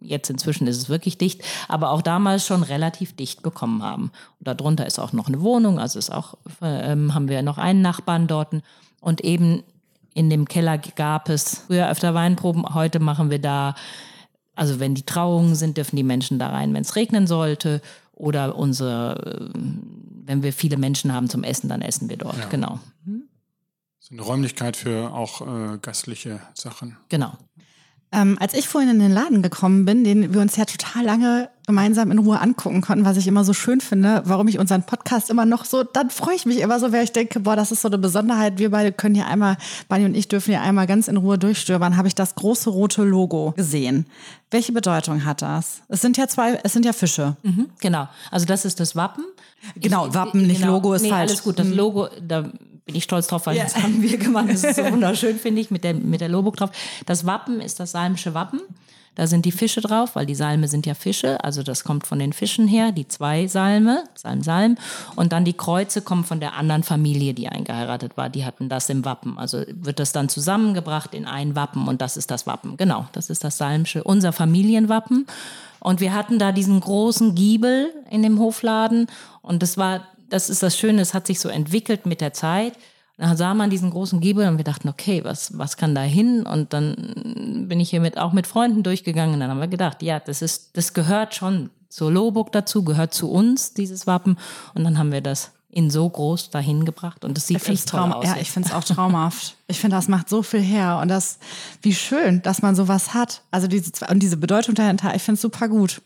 jetzt 0.00 0.30
inzwischen 0.30 0.66
ist 0.66 0.76
es 0.76 0.88
wirklich 0.88 1.18
dicht, 1.18 1.42
aber 1.68 1.90
auch 1.90 2.02
damals 2.02 2.46
schon 2.46 2.62
relativ 2.62 3.14
dicht 3.14 3.42
bekommen 3.42 3.82
haben. 3.82 4.10
Und 4.38 4.48
darunter 4.48 4.86
ist 4.86 4.98
auch 4.98 5.12
noch 5.12 5.28
eine 5.28 5.40
Wohnung, 5.40 5.78
also 5.78 5.98
ist 5.98 6.10
auch, 6.10 6.34
ähm, 6.62 7.14
haben 7.14 7.28
wir 7.28 7.42
noch 7.42 7.58
einen 7.58 7.82
Nachbarn 7.82 8.26
dort. 8.26 8.54
Und 9.00 9.22
eben 9.22 9.62
in 10.14 10.30
dem 10.30 10.46
Keller 10.46 10.78
gab 10.78 11.28
es 11.28 11.62
früher 11.66 11.90
öfter 11.90 12.14
Weinproben, 12.14 12.74
heute 12.74 13.00
machen 13.00 13.30
wir 13.30 13.38
da, 13.38 13.74
also 14.54 14.80
wenn 14.80 14.94
die 14.94 15.04
Trauungen 15.04 15.54
sind, 15.54 15.76
dürfen 15.76 15.96
die 15.96 16.02
Menschen 16.02 16.38
da 16.38 16.48
rein, 16.48 16.74
wenn 16.74 16.82
es 16.82 16.96
regnen 16.96 17.26
sollte. 17.26 17.80
Oder 18.12 18.56
unsere, 18.56 19.50
äh, 19.54 19.58
wenn 20.26 20.42
wir 20.42 20.52
viele 20.52 20.76
Menschen 20.76 21.14
haben 21.14 21.30
zum 21.30 21.42
Essen, 21.42 21.68
dann 21.68 21.80
essen 21.80 22.10
wir 22.10 22.18
dort. 22.18 22.50
Genau. 22.50 22.78
So 23.98 24.12
eine 24.12 24.22
Räumlichkeit 24.22 24.76
für 24.76 25.14
auch 25.14 25.40
äh, 25.40 25.78
gastliche 25.80 26.40
Sachen. 26.52 26.96
Genau. 27.08 27.32
Ähm, 28.12 28.36
als 28.40 28.54
ich 28.54 28.68
vorhin 28.68 28.90
in 28.90 28.98
den 28.98 29.12
Laden 29.12 29.40
gekommen 29.40 29.84
bin, 29.84 30.04
den 30.04 30.34
wir 30.34 30.40
uns 30.40 30.56
ja 30.56 30.64
total 30.64 31.04
lange 31.04 31.48
gemeinsam 31.70 32.10
in 32.10 32.18
Ruhe 32.18 32.40
angucken 32.40 32.80
konnten, 32.80 33.04
was 33.04 33.16
ich 33.16 33.26
immer 33.28 33.44
so 33.44 33.52
schön 33.52 33.80
finde, 33.80 34.22
warum 34.26 34.48
ich 34.48 34.58
unseren 34.58 34.82
Podcast 34.82 35.30
immer 35.30 35.46
noch 35.46 35.64
so, 35.64 35.82
dann 35.84 36.10
freue 36.10 36.34
ich 36.34 36.44
mich 36.46 36.58
immer 36.60 36.78
so, 36.80 36.92
weil 36.92 37.04
ich 37.04 37.12
denke, 37.12 37.40
boah, 37.40 37.56
das 37.56 37.70
ist 37.72 37.82
so 37.82 37.88
eine 37.88 37.98
Besonderheit. 37.98 38.58
Wir 38.58 38.70
beide 38.70 38.92
können 38.92 39.14
hier 39.14 39.26
einmal, 39.26 39.56
Bunny 39.88 40.04
und 40.04 40.14
ich 40.16 40.28
dürfen 40.28 40.50
hier 40.50 40.60
einmal 40.62 40.86
ganz 40.86 41.08
in 41.08 41.16
Ruhe 41.16 41.38
durchstöbern, 41.38 41.96
habe 41.96 42.08
ich 42.08 42.14
das 42.14 42.34
große 42.34 42.68
rote 42.70 43.04
Logo 43.04 43.52
gesehen. 43.56 44.06
Welche 44.50 44.72
Bedeutung 44.72 45.24
hat 45.24 45.42
das? 45.42 45.82
Es 45.88 46.00
sind 46.00 46.16
ja 46.16 46.26
zwei, 46.26 46.58
es 46.64 46.72
sind 46.72 46.84
ja 46.84 46.92
Fische. 46.92 47.36
Mhm, 47.44 47.68
genau. 47.80 48.08
Also 48.32 48.46
das 48.46 48.64
ist 48.64 48.80
das 48.80 48.96
Wappen. 48.96 49.24
Genau, 49.76 50.08
Ich- 50.08 50.14
Wappen, 50.14 50.46
nicht 50.46 50.60
genau. 50.60 50.72
Logo 50.74 50.92
ist 50.94 51.02
nee, 51.02 51.08
falsch. 51.10 51.30
Alles 51.30 51.42
gut, 51.44 51.58
das 51.58 51.68
Mhm. 51.68 51.74
Logo, 51.74 52.08
da 52.26 52.40
bin 52.42 52.94
ich 52.96 53.04
stolz 53.04 53.28
drauf, 53.28 53.46
weil 53.46 53.56
Ja. 53.56 53.62
das 53.64 53.76
haben 53.76 54.02
wir 54.02 54.18
gemacht. 54.18 54.46
Das 54.48 54.64
ist 54.64 54.76
so 54.76 54.82
wunderschön, 54.90 55.38
finde 55.38 55.60
ich, 55.60 55.70
mit 55.70 55.84
der, 55.84 55.94
mit 55.94 56.20
der 56.20 56.28
Lobuk 56.28 56.56
drauf. 56.56 56.70
Das 57.06 57.24
Wappen 57.26 57.60
ist 57.60 57.78
das 57.78 57.92
salmische 57.92 58.34
Wappen. 58.34 58.60
Da 59.20 59.26
sind 59.26 59.44
die 59.44 59.52
Fische 59.52 59.82
drauf, 59.82 60.16
weil 60.16 60.24
die 60.24 60.34
Salme 60.34 60.66
sind 60.66 60.86
ja 60.86 60.94
Fische. 60.94 61.44
Also 61.44 61.62
das 61.62 61.84
kommt 61.84 62.06
von 62.06 62.18
den 62.18 62.32
Fischen 62.32 62.66
her, 62.66 62.90
die 62.90 63.06
zwei 63.06 63.48
Salme, 63.48 64.04
Salm, 64.14 64.42
Salm. 64.42 64.78
Und 65.14 65.34
dann 65.34 65.44
die 65.44 65.52
Kreuze 65.52 66.00
kommen 66.00 66.24
von 66.24 66.40
der 66.40 66.54
anderen 66.54 66.84
Familie, 66.84 67.34
die 67.34 67.46
eingeheiratet 67.46 68.16
war. 68.16 68.30
Die 68.30 68.46
hatten 68.46 68.70
das 68.70 68.88
im 68.88 69.04
Wappen. 69.04 69.36
Also 69.36 69.62
wird 69.74 69.98
das 69.98 70.12
dann 70.12 70.30
zusammengebracht 70.30 71.14
in 71.14 71.26
ein 71.26 71.54
Wappen 71.54 71.86
und 71.86 72.00
das 72.00 72.16
ist 72.16 72.30
das 72.30 72.46
Wappen. 72.46 72.78
Genau, 72.78 73.08
das 73.12 73.28
ist 73.28 73.44
das 73.44 73.58
Salmsche, 73.58 74.04
unser 74.04 74.32
Familienwappen. 74.32 75.26
Und 75.80 76.00
wir 76.00 76.14
hatten 76.14 76.38
da 76.38 76.50
diesen 76.50 76.80
großen 76.80 77.34
Giebel 77.34 77.92
in 78.08 78.22
dem 78.22 78.38
Hofladen 78.38 79.06
und 79.42 79.62
das 79.62 79.76
war, 79.76 80.00
das 80.30 80.48
ist 80.48 80.62
das 80.62 80.78
Schöne, 80.78 81.02
es 81.02 81.12
hat 81.12 81.26
sich 81.26 81.40
so 81.40 81.50
entwickelt 81.50 82.06
mit 82.06 82.22
der 82.22 82.32
Zeit. 82.32 82.72
Dann 83.20 83.36
sah 83.36 83.52
man 83.52 83.68
diesen 83.68 83.90
großen 83.90 84.20
Giebel 84.20 84.48
und 84.48 84.56
wir 84.56 84.64
dachten, 84.64 84.88
okay, 84.88 85.22
was, 85.24 85.58
was 85.58 85.76
kann 85.76 85.94
da 85.94 86.00
hin? 86.00 86.46
Und 86.46 86.72
dann 86.72 87.66
bin 87.68 87.78
ich 87.78 87.90
hier 87.90 88.00
mit, 88.00 88.16
auch 88.16 88.32
mit 88.32 88.46
Freunden 88.46 88.82
durchgegangen 88.82 89.34
und 89.34 89.40
dann 89.40 89.50
haben 89.50 89.60
wir 89.60 89.68
gedacht, 89.68 90.02
ja, 90.02 90.20
das 90.20 90.40
ist, 90.40 90.76
das 90.78 90.94
gehört 90.94 91.34
schon 91.34 91.68
zur 91.90 92.10
Loburg 92.10 92.50
dazu, 92.52 92.82
gehört 92.82 93.12
zu 93.12 93.30
uns, 93.30 93.74
dieses 93.74 94.06
Wappen. 94.06 94.38
Und 94.74 94.84
dann 94.84 94.96
haben 94.96 95.12
wir 95.12 95.20
das 95.20 95.52
in 95.68 95.90
so 95.90 96.08
groß 96.08 96.48
dahin 96.48 96.86
gebracht 96.86 97.24
und 97.24 97.36
das 97.36 97.46
sieht 97.46 97.68
echt 97.68 97.90
toll 97.90 98.10
aus. 98.12 98.24
ja, 98.24 98.36
ich 98.40 98.50
finde 98.50 98.70
es 98.70 98.74
auch 98.74 98.82
traumhaft. 98.82 99.56
Ich 99.68 99.78
finde, 99.78 99.96
das 99.96 100.08
macht 100.08 100.28
so 100.28 100.42
viel 100.42 100.62
her 100.62 100.98
und 101.00 101.08
das, 101.08 101.38
wie 101.82 101.94
schön, 101.94 102.40
dass 102.42 102.62
man 102.62 102.74
sowas 102.74 103.12
hat. 103.12 103.42
Also 103.50 103.68
diese, 103.68 103.92
und 104.08 104.20
diese 104.20 104.38
Bedeutung 104.38 104.74
dahinter, 104.74 105.14
ich 105.14 105.22
finde 105.22 105.34
es 105.34 105.42
super 105.42 105.68
gut. 105.68 106.00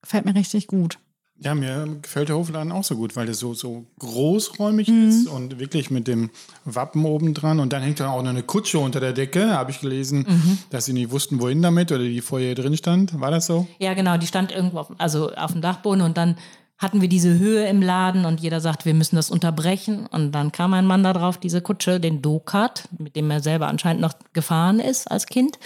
Gefällt 0.00 0.24
mir 0.24 0.34
richtig 0.34 0.66
gut. 0.66 0.98
Ja, 1.38 1.54
mir 1.56 1.98
gefällt 2.02 2.28
der 2.28 2.36
Hofladen 2.36 2.70
auch 2.70 2.84
so 2.84 2.94
gut, 2.94 3.16
weil 3.16 3.26
der 3.26 3.34
so, 3.34 3.52
so 3.52 3.84
großräumig 3.98 4.86
Mhm. 4.88 5.08
ist 5.08 5.26
und 5.26 5.58
wirklich 5.58 5.90
mit 5.90 6.06
dem 6.06 6.30
Wappen 6.64 7.04
oben 7.04 7.34
dran. 7.34 7.58
Und 7.58 7.72
dann 7.72 7.82
hängt 7.82 7.98
da 7.98 8.10
auch 8.10 8.22
noch 8.22 8.30
eine 8.30 8.44
Kutsche 8.44 8.78
unter 8.78 9.00
der 9.00 9.12
Decke, 9.12 9.50
habe 9.52 9.72
ich 9.72 9.80
gelesen, 9.80 10.24
Mhm. 10.28 10.58
dass 10.70 10.84
sie 10.84 10.92
nicht 10.92 11.10
wussten, 11.10 11.40
wohin 11.40 11.60
damit 11.60 11.90
oder 11.90 12.04
die 12.04 12.20
vorher 12.20 12.54
drin 12.54 12.76
stand. 12.76 13.18
War 13.20 13.32
das 13.32 13.46
so? 13.46 13.66
Ja, 13.80 13.94
genau, 13.94 14.18
die 14.18 14.26
stand 14.28 14.52
irgendwo 14.52 14.78
auf, 14.78 14.92
also 14.98 15.32
auf 15.32 15.50
dem 15.52 15.62
Dachboden 15.62 16.02
und 16.02 16.16
dann 16.16 16.36
hatten 16.78 17.00
wir 17.00 17.08
diese 17.08 17.38
Höhe 17.38 17.66
im 17.68 17.80
Laden 17.82 18.24
und 18.24 18.40
jeder 18.40 18.60
sagt, 18.60 18.84
wir 18.84 18.94
müssen 18.94 19.14
das 19.16 19.30
unterbrechen. 19.30 20.06
Und 20.06 20.32
dann 20.32 20.50
kam 20.52 20.74
ein 20.74 20.86
Mann 20.86 21.02
da 21.04 21.12
drauf, 21.12 21.38
diese 21.38 21.60
Kutsche, 21.60 21.98
den 22.00 22.22
Dokat, 22.22 22.88
mit 22.98 23.14
dem 23.16 23.30
er 23.30 23.40
selber 23.40 23.68
anscheinend 23.68 24.02
noch 24.02 24.14
gefahren 24.32 24.80
ist 24.80 25.08
als 25.08 25.26
Kind, 25.26 25.58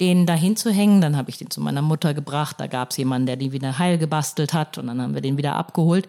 den 0.00 0.26
da 0.26 0.34
hinzuhängen. 0.34 1.00
Dann 1.00 1.16
habe 1.16 1.30
ich 1.30 1.38
den 1.38 1.50
zu 1.50 1.60
meiner 1.60 1.82
Mutter 1.82 2.14
gebracht. 2.14 2.56
Da 2.58 2.66
gab 2.66 2.90
es 2.90 2.96
jemanden, 2.96 3.26
der 3.26 3.36
die 3.36 3.52
wieder 3.52 3.78
heil 3.78 3.98
gebastelt 3.98 4.52
hat 4.52 4.78
und 4.78 4.86
dann 4.86 5.00
haben 5.00 5.14
wir 5.14 5.20
den 5.20 5.36
wieder 5.36 5.56
abgeholt. 5.56 6.08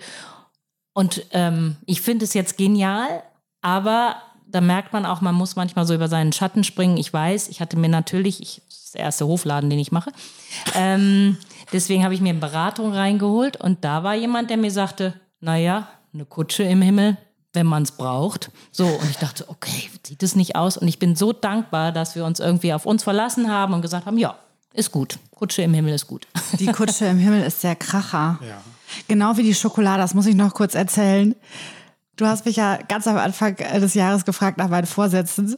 Und 0.94 1.26
ähm, 1.32 1.78
ich 1.86 2.02
finde 2.02 2.26
es 2.26 2.34
jetzt 2.34 2.58
genial, 2.58 3.24
aber 3.62 4.16
da 4.48 4.62
merkt 4.62 4.94
man 4.94 5.06
auch, 5.06 5.22
man 5.22 5.36
muss 5.36 5.56
manchmal 5.56 5.86
so 5.88 5.96
über 5.96 6.08
seinen 6.08 6.32
Schatten 6.32 6.64
springen. 6.64 6.98
Ich 6.98 7.12
weiß, 7.12 7.50
ich 7.50 7.60
hatte 7.60 7.78
mir 7.78 7.90
natürlich, 7.90 8.42
ich, 8.42 8.62
das 8.70 8.84
ist 8.84 8.96
der 8.96 9.02
erste 9.02 9.26
Hofladen, 9.26 9.70
den 9.70 9.80
ich 9.80 9.92
mache, 9.92 10.12
ähm, 10.76 11.38
deswegen 11.72 12.04
habe 12.04 12.14
ich 12.14 12.22
mir 12.22 12.30
eine 12.30 12.40
Beratung 12.40 12.94
reingeholt 12.94 13.58
und 13.58 13.84
da 13.84 14.04
war 14.04 14.14
jemand, 14.14 14.52
der 14.52 14.58
mir 14.58 14.70
sagte, 14.70 15.20
naja, 15.40 15.88
eine 16.14 16.26
Kutsche 16.26 16.64
im 16.64 16.84
Himmel, 16.84 17.18
wenn 17.54 17.68
man 17.68 17.84
es 17.84 17.92
braucht. 17.92 18.52
So, 18.72 18.86
und 18.86 19.10
ich 19.10 19.18
dachte, 19.18 19.48
okay, 19.48 19.90
sieht 20.06 20.24
es 20.24 20.36
nicht 20.36 20.56
aus? 20.56 20.76
Und 20.78 20.88
ich 20.88 21.00
bin 21.00 21.16
so 21.16 21.32
dankbar, 21.32 21.92
dass 21.92 22.16
wir 22.16 22.26
uns 22.26 22.40
irgendwie 22.40 22.74
auf 22.74 22.86
uns 22.86 23.04
verlassen 23.04 23.50
haben 23.50 23.74
und 23.74 23.82
gesagt 23.82 24.06
haben, 24.06 24.18
ja, 24.18 24.36
ist 24.74 24.92
gut. 24.92 25.20
Kutsche 25.32 25.62
im 25.62 25.74
Himmel 25.74 25.94
ist 25.94 26.08
gut. 26.08 26.28
Die 26.60 26.66
Kutsche 26.68 27.06
im 27.06 27.20
Himmel 27.20 27.44
ist 27.44 27.64
der 27.64 27.76
Kracher. 27.76 28.40
Ja. 28.42 28.62
Genau 29.08 29.38
wie 29.38 29.44
die 29.44 29.56
Schokolade, 29.56 30.02
das 30.02 30.14
muss 30.14 30.28
ich 30.28 30.36
noch 30.36 30.54
kurz 30.54 30.76
erzählen. 30.76 31.36
Du 32.24 32.30
hast 32.30 32.46
mich 32.46 32.56
ja 32.56 32.80
ganz 32.88 33.06
am 33.06 33.18
Anfang 33.18 33.58
des 33.58 33.96
Jahres 33.96 34.24
gefragt 34.24 34.58
nach 34.58 34.70
meinen 34.70 34.88
Vorsätzen, 34.88 35.58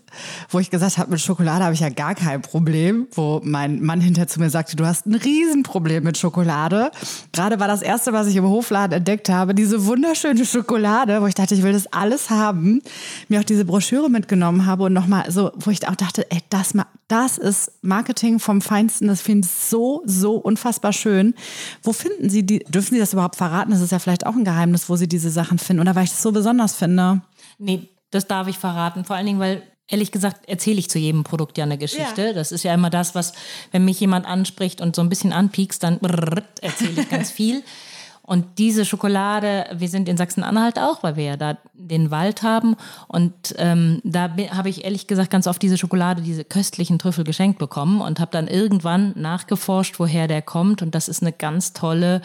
wo 0.50 0.58
ich 0.58 0.72
gesagt 0.72 0.98
habe, 0.98 1.12
mit 1.12 1.22
Schokolade 1.22 1.64
habe 1.64 1.76
ich 1.76 1.82
ja 1.82 1.90
gar 1.90 2.16
kein 2.16 2.42
Problem, 2.42 3.08
wo 3.12 3.40
mein 3.44 3.84
Mann 3.84 4.02
hinter 4.02 4.26
zu 4.26 4.40
mir 4.40 4.50
sagte, 4.50 4.76
du 4.76 4.84
hast 4.84 5.06
ein 5.06 5.14
Riesenproblem 5.14 6.04
mit 6.04 6.18
Schokolade. 6.18 6.90
Gerade 7.34 7.60
war 7.60 7.68
das 7.68 7.84
erste, 7.84 8.14
was 8.14 8.26
ich 8.26 8.36
im 8.36 8.46
Hofladen 8.46 8.98
entdeckt 8.98 9.30
habe, 9.30 9.54
diese 9.54 9.86
wunderschöne 9.86 10.44
Schokolade, 10.44 11.22
wo 11.22 11.28
ich 11.28 11.36
dachte, 11.36 11.54
ich 11.54 11.62
will 11.62 11.74
das 11.74 11.86
alles 11.94 12.32
haben, 12.32 12.82
mir 13.28 13.42
auch 13.42 13.46
diese 13.46 13.64
Broschüre 13.64 14.10
mitgenommen 14.10 14.66
habe 14.66 14.86
und 14.86 14.94
nochmal 14.94 15.30
so, 15.30 15.52
wo 15.58 15.70
ich 15.70 15.88
auch 15.88 15.96
dachte, 15.96 16.26
ey, 16.32 16.40
das, 16.50 16.74
das 17.08 17.38
ist 17.38 17.74
Marketing 17.84 18.40
vom 18.40 18.62
Feinsten, 18.62 19.08
das 19.08 19.22
finde 19.22 19.48
ich 19.48 19.54
so, 19.54 20.02
so 20.06 20.38
unfassbar 20.38 20.94
schön. 20.94 21.36
Wo 21.84 21.94
finden 21.94 22.32
Sie 22.32 22.44
die, 22.44 22.60
dürfen 22.60 22.96
Sie 22.96 23.00
das 23.00 23.14
überhaupt 23.14 23.36
verraten? 23.36 23.70
Das 23.70 23.82
ist 23.82 23.92
ja 23.92 24.00
vielleicht 24.00 24.26
auch 24.26 24.36
ein 24.36 24.44
Geheimnis, 24.44 24.90
wo 24.90 24.96
Sie 24.96 25.08
diese 25.08 25.30
Sachen 25.30 25.60
finden 25.60 25.82
oder 25.82 25.94
weil 25.94 26.06
ich 26.06 26.10
das 26.10 26.24
so 26.24 26.32
besonders 26.32 26.55
finde. 26.76 27.22
Nee, 27.58 27.90
das 28.12 28.28
darf 28.28 28.48
ich 28.48 28.58
verraten. 28.58 29.06
Vor 29.06 29.16
allen 29.16 29.26
Dingen, 29.26 29.40
weil 29.40 29.64
ehrlich 29.88 30.12
gesagt 30.12 30.48
erzähle 30.48 30.80
ich 30.80 30.90
zu 30.90 31.00
jedem 31.00 31.24
Produkt 31.24 31.58
ja 31.58 31.64
eine 31.64 31.78
Geschichte. 31.78 32.28
Ja. 32.28 32.34
Das 32.34 32.52
ist 32.52 32.64
ja 32.64 32.74
immer 32.74 32.90
das, 32.90 33.16
was, 33.16 33.34
wenn 33.72 33.86
mich 33.86 34.00
jemand 34.00 34.26
anspricht 34.26 34.82
und 34.82 34.96
so 34.96 35.02
ein 35.02 35.10
bisschen 35.10 35.34
anpiekst, 35.34 35.84
dann 35.84 36.00
erzähle 36.62 37.02
ich 37.02 37.10
ganz 37.10 37.32
viel. 37.32 37.64
Und 38.26 38.58
diese 38.58 38.86
Schokolade, 38.86 39.66
wir 39.74 39.88
sind 39.88 40.10
in 40.10 40.18
Sachsen-Anhalt 40.18 40.80
auch, 40.80 41.04
weil 41.04 41.16
wir 41.16 41.24
ja 41.24 41.38
da 41.38 41.58
den 41.74 42.10
Wald 42.10 42.42
haben. 42.42 42.76
Und 43.08 43.34
ähm, 43.58 44.02
da 44.04 44.30
habe 44.52 44.70
ich 44.70 44.84
ehrlich 44.84 45.06
gesagt 45.06 45.30
ganz 45.30 45.46
oft 45.46 45.62
diese 45.62 45.78
Schokolade, 45.78 46.24
diese 46.24 46.44
köstlichen 46.44 46.98
Trüffel 46.98 47.24
geschenkt 47.24 47.60
bekommen 47.60 48.02
und 48.02 48.20
habe 48.20 48.32
dann 48.32 48.48
irgendwann 48.48 49.14
nachgeforscht, 49.16 50.00
woher 50.00 50.28
der 50.28 50.42
kommt. 50.42 50.82
Und 50.82 50.96
das 50.96 51.08
ist 51.08 51.22
eine 51.22 51.34
ganz 51.34 51.74
tolle 51.74 52.22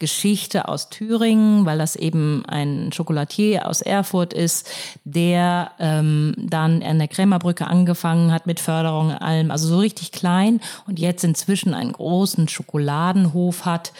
Geschichte 0.00 0.66
aus 0.68 0.90
Thüringen, 0.90 1.64
weil 1.66 1.78
das 1.78 1.94
eben 1.94 2.44
ein 2.46 2.90
Schokolatier 2.92 3.68
aus 3.68 3.80
Erfurt 3.80 4.32
ist, 4.32 4.68
der 5.04 5.70
ähm, 5.78 6.34
dann 6.36 6.82
an 6.82 6.98
der 6.98 7.08
Krämerbrücke 7.08 7.66
angefangen 7.66 8.32
hat 8.32 8.46
mit 8.46 8.58
Förderung 8.58 9.12
allem, 9.12 9.52
also 9.52 9.68
so 9.68 9.78
richtig 9.78 10.10
klein 10.10 10.60
und 10.88 10.98
jetzt 10.98 11.22
inzwischen 11.22 11.74
einen 11.74 11.92
großen 11.92 12.48
Schokoladenhof 12.48 13.64
hat. 13.64 13.92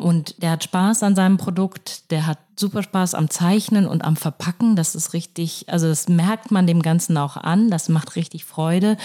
Und 0.00 0.42
der 0.42 0.52
hat 0.52 0.64
Spaß 0.64 1.02
an 1.02 1.14
seinem 1.14 1.36
Produkt, 1.36 2.10
der 2.10 2.26
hat 2.26 2.38
super 2.56 2.82
Spaß 2.82 3.14
am 3.14 3.28
Zeichnen 3.28 3.86
und 3.86 4.02
am 4.02 4.16
Verpacken. 4.16 4.74
Das 4.74 4.94
ist 4.94 5.12
richtig, 5.12 5.66
also 5.68 5.88
das 5.88 6.08
merkt 6.08 6.50
man 6.50 6.66
dem 6.66 6.80
Ganzen 6.80 7.16
auch 7.18 7.36
an. 7.36 7.70
Das 7.70 7.88
macht 7.88 8.16
richtig 8.16 8.44
Freude. 8.44 8.96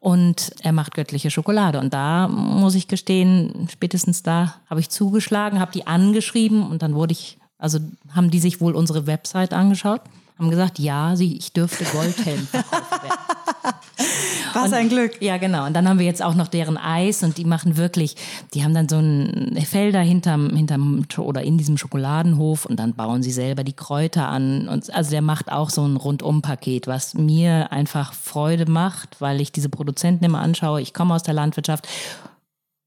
Und 0.00 0.52
er 0.60 0.72
macht 0.72 0.94
göttliche 0.94 1.30
Schokolade. 1.30 1.80
Und 1.80 1.94
da 1.94 2.28
muss 2.28 2.74
ich 2.74 2.88
gestehen, 2.88 3.68
spätestens 3.72 4.22
da 4.22 4.56
habe 4.68 4.80
ich 4.80 4.90
zugeschlagen, 4.90 5.60
habe 5.60 5.72
die 5.72 5.86
angeschrieben 5.86 6.62
und 6.62 6.82
dann 6.82 6.94
wurde 6.94 7.12
ich, 7.12 7.38
also 7.56 7.78
haben 8.14 8.30
die 8.30 8.40
sich 8.40 8.60
wohl 8.60 8.74
unsere 8.74 9.06
Website 9.06 9.54
angeschaut, 9.54 10.02
haben 10.38 10.50
gesagt, 10.50 10.78
ja, 10.78 11.16
sie, 11.16 11.38
ich 11.38 11.54
dürfte 11.54 11.84
Goldhelm 11.84 12.46
verkaufen 12.48 13.02
werden. 13.02 13.33
Was 14.54 14.72
ein 14.72 14.88
Glück. 14.88 15.20
Ja, 15.20 15.36
genau. 15.36 15.66
Und 15.66 15.74
dann 15.74 15.88
haben 15.88 15.98
wir 15.98 16.06
jetzt 16.06 16.22
auch 16.22 16.34
noch 16.34 16.48
deren 16.48 16.76
Eis 16.76 17.22
und 17.22 17.38
die 17.38 17.44
machen 17.44 17.76
wirklich, 17.76 18.16
die 18.54 18.62
haben 18.62 18.74
dann 18.74 18.88
so 18.88 18.98
ein 18.98 19.58
Felder 19.66 20.00
hinterm, 20.00 20.54
hinterm 20.54 21.06
oder 21.18 21.42
in 21.42 21.58
diesem 21.58 21.76
Schokoladenhof 21.76 22.64
und 22.66 22.78
dann 22.78 22.94
bauen 22.94 23.22
sie 23.22 23.32
selber 23.32 23.64
die 23.64 23.72
Kräuter 23.72 24.28
an. 24.28 24.68
Und 24.68 24.92
also 24.94 25.10
der 25.10 25.22
macht 25.22 25.50
auch 25.50 25.70
so 25.70 25.84
ein 25.84 25.96
Rundum-Paket, 25.96 26.86
was 26.86 27.14
mir 27.14 27.72
einfach 27.72 28.14
Freude 28.14 28.70
macht, 28.70 29.20
weil 29.20 29.40
ich 29.40 29.50
diese 29.50 29.68
Produzenten 29.68 30.24
immer 30.24 30.40
anschaue. 30.40 30.80
Ich 30.80 30.94
komme 30.94 31.14
aus 31.14 31.22
der 31.22 31.34
Landwirtschaft. 31.34 31.88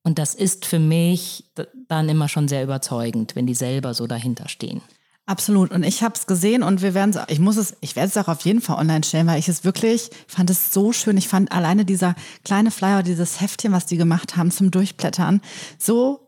Und 0.04 0.20
das 0.20 0.36
ist 0.36 0.66
für 0.66 0.80
mich 0.80 1.44
dann 1.90 2.08
immer 2.08 2.30
schon 2.30 2.48
sehr 2.48 2.64
überzeugend, 2.64 3.36
wenn 3.36 3.46
die 3.46 3.56
selber 3.56 3.94
so 3.94 4.08
dahinter 4.08 4.48
stehen. 4.48 4.82
Absolut. 5.28 5.72
Und 5.72 5.84
ich 5.84 6.04
habe 6.04 6.16
es 6.16 6.26
gesehen 6.26 6.64
und 6.64 6.82
wir 6.82 6.94
werden 6.94 7.14
ich 7.28 7.40
muss 7.40 7.58
es, 7.58 7.76
ich 7.82 7.98
werde 7.98 8.08
es 8.08 8.16
auch 8.16 8.30
auf 8.30 8.42
jeden 8.42 8.62
Fall 8.62 8.78
online 8.78 9.04
stellen, 9.04 9.28
weil 9.28 9.38
ich 9.40 9.50
es 9.50 9.66
wirklich, 9.66 10.10
ich 10.28 10.34
fand 10.34 10.50
es 10.50 10.74
so 10.74 10.94
schön. 10.94 11.18
Ich 11.18 11.28
fand 11.28 11.52
alleine 11.52 11.84
dieser 11.84 12.16
kleine 12.46 12.72
Flyer, 12.72 13.04
dieses 13.04 13.42
Heftchen, 13.42 13.74
was 13.74 13.86
die 13.86 13.98
gemacht 13.98 14.38
haben 14.38 14.52
zum 14.52 14.72
Durchblättern, 14.72 15.42
so 15.78 16.28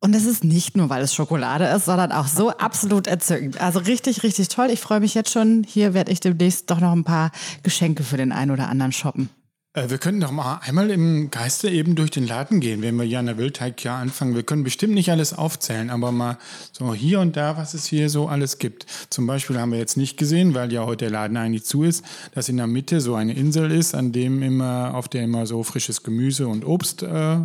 und 0.00 0.14
es 0.14 0.24
ist 0.24 0.44
nicht 0.44 0.76
nur, 0.76 0.90
weil 0.90 1.02
es 1.02 1.12
Schokolade 1.12 1.64
ist, 1.64 1.86
sondern 1.86 2.12
auch 2.12 2.28
so 2.28 2.50
absolut 2.50 3.08
entzückend. 3.08 3.60
Also 3.60 3.80
richtig, 3.80 4.22
richtig 4.22 4.46
toll. 4.48 4.68
Ich 4.70 4.78
freue 4.78 5.00
mich 5.00 5.14
jetzt 5.14 5.32
schon. 5.32 5.64
Hier 5.66 5.92
werde 5.92 6.12
ich 6.12 6.20
demnächst 6.20 6.70
doch 6.70 6.78
noch 6.78 6.92
ein 6.92 7.02
paar 7.02 7.32
Geschenke 7.64 8.04
für 8.04 8.16
den 8.16 8.30
einen 8.30 8.52
oder 8.52 8.68
anderen 8.68 8.92
shoppen. 8.92 9.28
Äh, 9.78 9.90
Wir 9.90 9.98
können 9.98 10.20
doch 10.20 10.30
mal 10.30 10.60
einmal 10.64 10.90
im 10.90 11.30
Geiste 11.30 11.68
eben 11.70 11.94
durch 11.94 12.10
den 12.10 12.26
Laden 12.26 12.60
gehen, 12.60 12.82
wenn 12.82 12.96
wir 12.96 13.04
hier 13.04 13.18
an 13.18 13.26
der 13.26 13.38
Wildteigjahr 13.38 13.98
anfangen. 13.98 14.34
Wir 14.34 14.42
können 14.42 14.64
bestimmt 14.64 14.94
nicht 14.94 15.10
alles 15.10 15.32
aufzählen, 15.32 15.90
aber 15.90 16.12
mal 16.12 16.38
so 16.72 16.94
hier 16.94 17.20
und 17.20 17.36
da, 17.36 17.56
was 17.56 17.74
es 17.74 17.86
hier 17.86 18.10
so 18.10 18.28
alles 18.28 18.58
gibt. 18.58 18.86
Zum 19.10 19.26
Beispiel 19.26 19.58
haben 19.58 19.72
wir 19.72 19.78
jetzt 19.78 19.96
nicht 19.96 20.16
gesehen, 20.16 20.54
weil 20.54 20.72
ja 20.72 20.84
heute 20.84 21.06
der 21.06 21.10
Laden 21.10 21.36
eigentlich 21.36 21.64
zu 21.64 21.84
ist, 21.84 22.04
dass 22.34 22.48
in 22.48 22.56
der 22.56 22.66
Mitte 22.66 23.00
so 23.00 23.14
eine 23.14 23.34
Insel 23.34 23.70
ist, 23.70 23.94
an 23.94 24.12
dem 24.12 24.42
immer, 24.42 24.94
auf 24.94 25.08
der 25.08 25.22
immer 25.22 25.46
so 25.46 25.62
frisches 25.62 26.02
Gemüse 26.02 26.48
und 26.48 26.64
Obst 26.64 27.02
äh, 27.02 27.38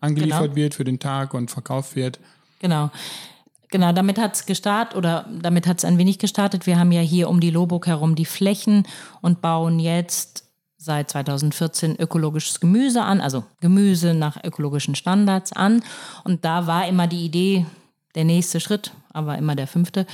angeliefert 0.00 0.42
genau. 0.42 0.56
wird 0.56 0.74
für 0.74 0.84
den 0.84 0.98
Tag 0.98 1.34
und 1.34 1.50
verkauft 1.50 1.96
wird. 1.96 2.20
Genau. 2.60 2.90
Genau, 3.70 3.90
damit 3.92 4.18
hat 4.18 4.34
es 4.34 4.44
gestartet 4.44 4.96
oder 4.96 5.26
damit 5.40 5.66
hat 5.66 5.78
es 5.78 5.86
ein 5.86 5.96
wenig 5.96 6.18
gestartet. 6.18 6.66
Wir 6.66 6.78
haben 6.78 6.92
ja 6.92 7.00
hier 7.00 7.30
um 7.30 7.40
die 7.40 7.48
Loburg 7.48 7.86
herum 7.86 8.14
die 8.14 8.26
Flächen 8.26 8.86
und 9.22 9.40
bauen 9.40 9.78
jetzt 9.78 10.41
seit 10.84 11.10
2014 11.10 11.96
ökologisches 11.96 12.58
Gemüse 12.58 13.02
an, 13.02 13.20
also 13.20 13.44
Gemüse 13.60 14.14
nach 14.14 14.42
ökologischen 14.42 14.96
Standards 14.96 15.52
an. 15.52 15.84
Und 16.24 16.44
da 16.44 16.66
war 16.66 16.88
immer 16.88 17.06
die 17.06 17.24
Idee, 17.24 17.66
der 18.16 18.24
nächste 18.24 18.58
Schritt, 18.58 18.92
aber 19.12 19.38
immer 19.38 19.54
der 19.54 19.68
fünfte, 19.68 20.06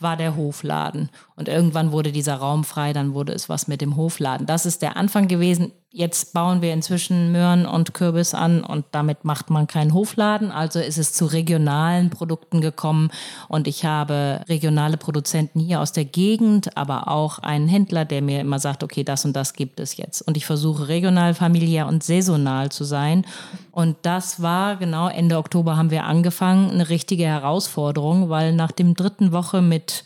war 0.00 0.16
der 0.16 0.34
Hofladen. 0.34 1.10
Und 1.36 1.48
irgendwann 1.48 1.92
wurde 1.92 2.10
dieser 2.10 2.36
Raum 2.36 2.64
frei, 2.64 2.92
dann 2.92 3.12
wurde 3.12 3.32
es 3.32 3.48
was 3.48 3.68
mit 3.68 3.80
dem 3.80 3.96
Hofladen. 3.96 4.46
Das 4.46 4.64
ist 4.64 4.80
der 4.80 4.96
Anfang 4.96 5.28
gewesen. 5.28 5.72
Jetzt 5.96 6.32
bauen 6.32 6.60
wir 6.60 6.72
inzwischen 6.72 7.30
Möhren 7.30 7.66
und 7.66 7.94
Kürbis 7.94 8.34
an 8.34 8.64
und 8.64 8.84
damit 8.90 9.24
macht 9.24 9.48
man 9.48 9.68
keinen 9.68 9.94
Hofladen. 9.94 10.50
Also 10.50 10.80
ist 10.80 10.98
es 10.98 11.12
zu 11.12 11.24
regionalen 11.24 12.10
Produkten 12.10 12.60
gekommen 12.60 13.12
und 13.46 13.68
ich 13.68 13.84
habe 13.84 14.40
regionale 14.48 14.96
Produzenten 14.96 15.60
hier 15.60 15.80
aus 15.80 15.92
der 15.92 16.04
Gegend, 16.04 16.76
aber 16.76 17.06
auch 17.06 17.38
einen 17.38 17.68
Händler, 17.68 18.04
der 18.04 18.22
mir 18.22 18.40
immer 18.40 18.58
sagt, 18.58 18.82
okay, 18.82 19.04
das 19.04 19.24
und 19.24 19.36
das 19.36 19.52
gibt 19.52 19.78
es 19.78 19.96
jetzt. 19.96 20.20
Und 20.22 20.36
ich 20.36 20.46
versuche 20.46 20.88
regional, 20.88 21.32
familiär 21.32 21.86
und 21.86 22.02
saisonal 22.02 22.72
zu 22.72 22.82
sein. 22.82 23.24
Und 23.70 23.96
das 24.02 24.42
war 24.42 24.74
genau 24.74 25.06
Ende 25.06 25.38
Oktober 25.38 25.76
haben 25.76 25.92
wir 25.92 26.06
angefangen, 26.06 26.72
eine 26.72 26.88
richtige 26.88 27.26
Herausforderung, 27.26 28.30
weil 28.30 28.52
nach 28.52 28.72
dem 28.72 28.94
dritten 28.94 29.30
Woche 29.30 29.62
mit 29.62 30.02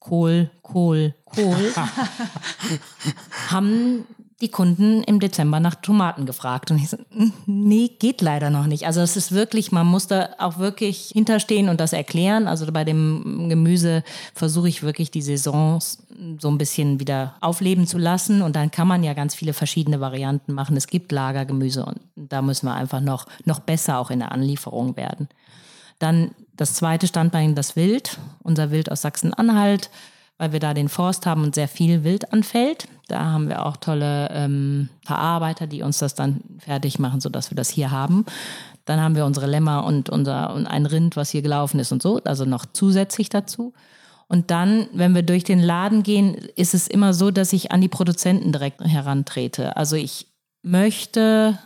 Kohl, 0.00 0.50
Kohl, 0.62 1.14
Kohl 1.26 1.72
haben 3.50 4.04
die 4.42 4.50
Kunden 4.50 5.04
im 5.04 5.20
Dezember 5.20 5.60
nach 5.60 5.76
Tomaten 5.76 6.26
gefragt. 6.26 6.70
Und 6.72 6.78
ich 6.78 6.90
so, 6.90 6.96
"Mm, 7.14 7.32
nee, 7.46 7.88
geht 7.88 8.20
leider 8.20 8.50
noch 8.50 8.66
nicht. 8.66 8.86
Also 8.86 9.00
es 9.00 9.16
ist 9.16 9.30
wirklich, 9.30 9.70
man 9.70 9.86
muss 9.86 10.08
da 10.08 10.30
auch 10.38 10.58
wirklich 10.58 11.12
hinterstehen 11.14 11.68
und 11.68 11.80
das 11.80 11.92
erklären. 11.92 12.48
Also 12.48 12.70
bei 12.72 12.84
dem 12.84 13.48
Gemüse 13.48 14.02
versuche 14.34 14.68
ich 14.68 14.82
wirklich 14.82 15.12
die 15.12 15.22
Saisons 15.22 15.98
so 16.40 16.48
ein 16.48 16.58
bisschen 16.58 16.98
wieder 16.98 17.36
aufleben 17.40 17.86
zu 17.86 17.98
lassen. 17.98 18.42
Und 18.42 18.56
dann 18.56 18.72
kann 18.72 18.88
man 18.88 19.04
ja 19.04 19.14
ganz 19.14 19.36
viele 19.36 19.52
verschiedene 19.52 20.00
Varianten 20.00 20.52
machen. 20.52 20.76
Es 20.76 20.88
gibt 20.88 21.12
Lagergemüse 21.12 21.86
und 21.86 22.00
da 22.16 22.42
müssen 22.42 22.66
wir 22.66 22.74
einfach 22.74 23.00
noch, 23.00 23.26
noch 23.44 23.60
besser 23.60 23.98
auch 23.98 24.10
in 24.10 24.18
der 24.18 24.32
Anlieferung 24.32 24.96
werden. 24.96 25.28
Dann 26.00 26.32
das 26.56 26.74
zweite 26.74 27.06
Standbein, 27.06 27.54
das 27.54 27.76
Wild, 27.76 28.18
unser 28.42 28.72
Wild 28.72 28.90
aus 28.90 29.02
Sachsen-Anhalt, 29.02 29.88
weil 30.38 30.52
wir 30.52 30.60
da 30.60 30.74
den 30.74 30.88
Forst 30.88 31.26
haben 31.26 31.44
und 31.44 31.54
sehr 31.54 31.68
viel 31.68 32.04
Wild 32.04 32.32
anfällt. 32.32 32.88
Da 33.08 33.24
haben 33.24 33.48
wir 33.48 33.64
auch 33.66 33.76
tolle 33.76 34.28
ähm, 34.32 34.88
Verarbeiter, 35.04 35.66
die 35.66 35.82
uns 35.82 35.98
das 35.98 36.14
dann 36.14 36.40
fertig 36.58 36.98
machen, 36.98 37.20
sodass 37.20 37.50
wir 37.50 37.56
das 37.56 37.68
hier 37.68 37.90
haben. 37.90 38.24
Dann 38.84 39.00
haben 39.00 39.14
wir 39.14 39.26
unsere 39.26 39.46
Lämmer 39.46 39.84
und, 39.84 40.10
unser, 40.10 40.52
und 40.54 40.66
ein 40.66 40.86
Rind, 40.86 41.16
was 41.16 41.30
hier 41.30 41.42
gelaufen 41.42 41.78
ist 41.78 41.92
und 41.92 42.02
so, 42.02 42.20
also 42.24 42.44
noch 42.44 42.66
zusätzlich 42.72 43.28
dazu. 43.28 43.72
Und 44.26 44.50
dann, 44.50 44.88
wenn 44.92 45.14
wir 45.14 45.22
durch 45.22 45.44
den 45.44 45.60
Laden 45.60 46.02
gehen, 46.02 46.34
ist 46.56 46.74
es 46.74 46.88
immer 46.88 47.12
so, 47.12 47.30
dass 47.30 47.52
ich 47.52 47.70
an 47.70 47.82
die 47.82 47.88
Produzenten 47.88 48.50
direkt 48.50 48.80
herantrete. 48.80 49.76
Also 49.76 49.94
ich 49.94 50.26
möchte 50.62 51.58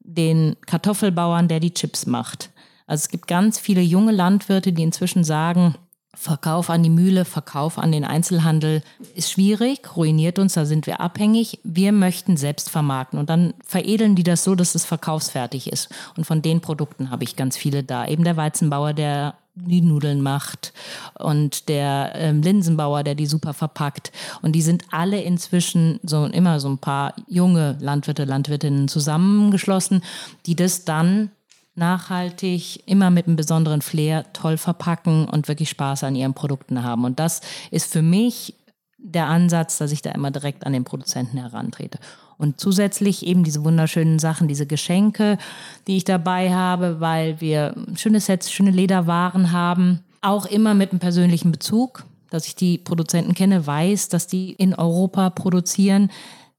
den 0.00 0.56
Kartoffelbauern, 0.66 1.48
der 1.48 1.60
die 1.60 1.74
Chips 1.74 2.06
macht. 2.06 2.50
Also 2.86 3.02
es 3.02 3.08
gibt 3.08 3.26
ganz 3.26 3.58
viele 3.58 3.80
junge 3.82 4.12
Landwirte, 4.12 4.72
die 4.72 4.82
inzwischen 4.82 5.24
sagen, 5.24 5.74
Verkauf 6.16 6.70
an 6.70 6.82
die 6.82 6.90
Mühle, 6.90 7.24
Verkauf 7.24 7.78
an 7.78 7.92
den 7.92 8.04
Einzelhandel 8.04 8.82
ist 9.14 9.30
schwierig, 9.30 9.96
ruiniert 9.96 10.38
uns, 10.38 10.54
da 10.54 10.64
sind 10.64 10.86
wir 10.86 11.00
abhängig. 11.00 11.60
Wir 11.64 11.92
möchten 11.92 12.36
selbst 12.36 12.70
vermarkten 12.70 13.18
und 13.18 13.30
dann 13.30 13.54
veredeln 13.64 14.14
die 14.14 14.22
das 14.22 14.44
so, 14.44 14.54
dass 14.54 14.74
es 14.74 14.84
verkaufsfertig 14.84 15.72
ist. 15.72 15.88
Und 16.16 16.24
von 16.24 16.42
den 16.42 16.60
Produkten 16.60 17.10
habe 17.10 17.24
ich 17.24 17.36
ganz 17.36 17.56
viele 17.56 17.82
da. 17.82 18.06
Eben 18.06 18.24
der 18.24 18.36
Weizenbauer, 18.36 18.92
der 18.92 19.34
die 19.56 19.82
Nudeln 19.82 20.20
macht 20.20 20.72
und 21.18 21.68
der 21.68 22.12
ähm, 22.16 22.42
Linsenbauer, 22.42 23.04
der 23.04 23.14
die 23.14 23.26
super 23.26 23.54
verpackt. 23.54 24.10
Und 24.42 24.52
die 24.52 24.62
sind 24.62 24.84
alle 24.90 25.20
inzwischen 25.20 26.00
so 26.02 26.26
immer 26.26 26.58
so 26.58 26.68
ein 26.68 26.78
paar 26.78 27.14
junge 27.28 27.76
Landwirte, 27.80 28.24
Landwirtinnen 28.24 28.88
zusammengeschlossen, 28.88 30.02
die 30.46 30.56
das 30.56 30.84
dann 30.84 31.30
nachhaltig, 31.74 32.82
immer 32.86 33.10
mit 33.10 33.26
einem 33.26 33.36
besonderen 33.36 33.82
Flair 33.82 34.32
toll 34.32 34.56
verpacken 34.56 35.28
und 35.28 35.48
wirklich 35.48 35.70
Spaß 35.70 36.04
an 36.04 36.14
ihren 36.14 36.34
Produkten 36.34 36.82
haben. 36.82 37.04
Und 37.04 37.18
das 37.18 37.40
ist 37.70 37.90
für 37.90 38.02
mich 38.02 38.54
der 38.98 39.26
Ansatz, 39.26 39.78
dass 39.78 39.92
ich 39.92 40.02
da 40.02 40.10
immer 40.12 40.30
direkt 40.30 40.66
an 40.66 40.72
den 40.72 40.84
Produzenten 40.84 41.38
herantrete. 41.38 41.98
Und 42.38 42.58
zusätzlich 42.60 43.26
eben 43.26 43.44
diese 43.44 43.64
wunderschönen 43.64 44.18
Sachen, 44.18 44.48
diese 44.48 44.66
Geschenke, 44.66 45.38
die 45.86 45.96
ich 45.96 46.04
dabei 46.04 46.52
habe, 46.52 47.00
weil 47.00 47.40
wir 47.40 47.74
schöne 47.96 48.20
Sets, 48.20 48.50
schöne 48.50 48.70
Lederwaren 48.70 49.52
haben, 49.52 50.00
auch 50.20 50.46
immer 50.46 50.74
mit 50.74 50.90
einem 50.90 51.00
persönlichen 51.00 51.52
Bezug, 51.52 52.04
dass 52.30 52.46
ich 52.46 52.56
die 52.56 52.78
Produzenten 52.78 53.34
kenne, 53.34 53.66
weiß, 53.66 54.08
dass 54.08 54.26
die 54.26 54.52
in 54.52 54.74
Europa 54.74 55.30
produzieren, 55.30 56.10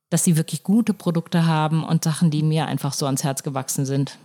dass 0.09 0.23
sie 0.23 0.37
wirklich 0.37 0.63
gute 0.63 0.93
Produkte 0.93 1.45
haben 1.45 1.83
und 1.83 2.03
Sachen, 2.03 2.31
die 2.31 2.43
mir 2.43 2.67
einfach 2.67 2.93
so 2.93 3.05
ans 3.05 3.23
Herz 3.23 3.43
gewachsen 3.43 3.85
sind, 3.85 4.17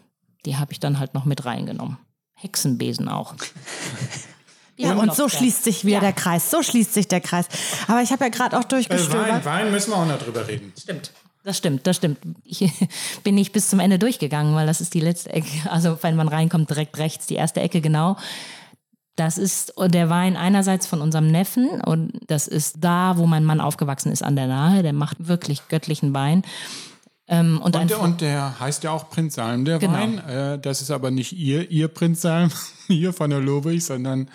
die 0.47 0.57
habe 0.57 0.73
ich 0.73 0.81
dann 0.81 0.99
halt 0.99 1.15
noch 1.15 1.25
mit 1.25 1.45
reingenommen. 1.45 1.99
Hexenbesen 2.35 3.09
auch. 3.09 3.35
Ja, 4.77 4.95
und 4.95 5.15
so 5.15 5.29
schließt 5.29 5.63
sich 5.63 5.85
wieder 5.85 6.01
der 6.01 6.15
Kreis. 6.15 6.51
So 6.51 6.63
schließt 6.63 6.95
sich 6.95 7.07
der 7.07 7.21
Kreis. 7.21 7.47
Aber 7.87 8.01
ich 8.01 8.13
habe 8.13 8.25
ja 8.25 8.31
gerade 8.31 8.59
auch 8.59 8.65
Äh, 8.65 8.69
durchgestöbert. 8.69 9.29
Wein, 9.29 9.45
Wein 9.45 9.71
müssen 9.73 9.91
wir 9.91 9.99
auch 9.99 10.07
noch 10.07 10.19
drüber 10.19 10.49
reden. 10.49 10.73
Stimmt. 10.81 11.13
Das 11.45 11.59
stimmt, 11.59 11.87
das 11.87 11.97
stimmt. 11.97 12.19
Ich 12.45 12.71
bin 13.23 13.35
nicht 13.35 13.53
bis 13.53 13.69
zum 13.69 13.79
Ende 13.79 13.99
durchgegangen, 13.99 14.55
weil 14.55 14.67
das 14.67 14.81
ist 14.81 14.95
die 14.95 15.01
letzte 15.01 15.35
Ecke. 15.35 15.71
Also 15.71 15.99
wenn 16.03 16.17
man 16.17 16.29
reinkommt, 16.29 16.71
direkt 16.71 16.97
rechts, 16.97 17.27
die 17.27 17.35
erste 17.35 17.61
Ecke 17.61 17.83
genau. 17.83 18.17
Das 19.17 19.37
ist 19.37 19.75
der 19.79 20.09
Wein 20.09 20.39
einerseits 20.39 20.87
von 20.87 21.03
unserem 21.03 21.31
Neffen 21.31 21.83
und 21.83 22.13
das 22.27 22.49
ist 22.49 22.77
da, 22.81 23.19
wo 23.19 23.27
mein 23.27 23.45
Mann 23.45 23.61
aufgewachsen 23.61 24.11
ist, 24.13 24.23
an 24.23 24.35
der 24.35 24.47
Nahe. 24.47 24.83
Der 24.83 24.95
macht 24.95 25.29
wirklich 25.29 25.69
göttlichen 25.69 26.15
Wein. 26.15 26.43
Ähm, 27.31 27.61
und, 27.63 27.77
Und 27.77 27.91
der, 27.91 28.01
und 28.01 28.21
der 28.21 28.59
heißt 28.59 28.83
ja 28.83 28.91
auch 28.91 29.09
Prinz 29.09 29.37
Salm, 29.37 29.65
der 29.65 29.79
Genau. 29.79 29.93
Wein. 29.93 30.19
Äh, 30.19 30.59
das 30.59 30.83
ist 30.83 30.91
aber 30.91 31.13
nicht 31.13 31.33
ihr, 31.33 31.71
ihr 31.71 31.87
Prinz 31.87 32.23
Salm, 32.23 32.51
hier 32.89 33.13
von 33.13 33.31
der 33.31 33.39
Lobig, 33.39 33.85
sondern 33.85 34.29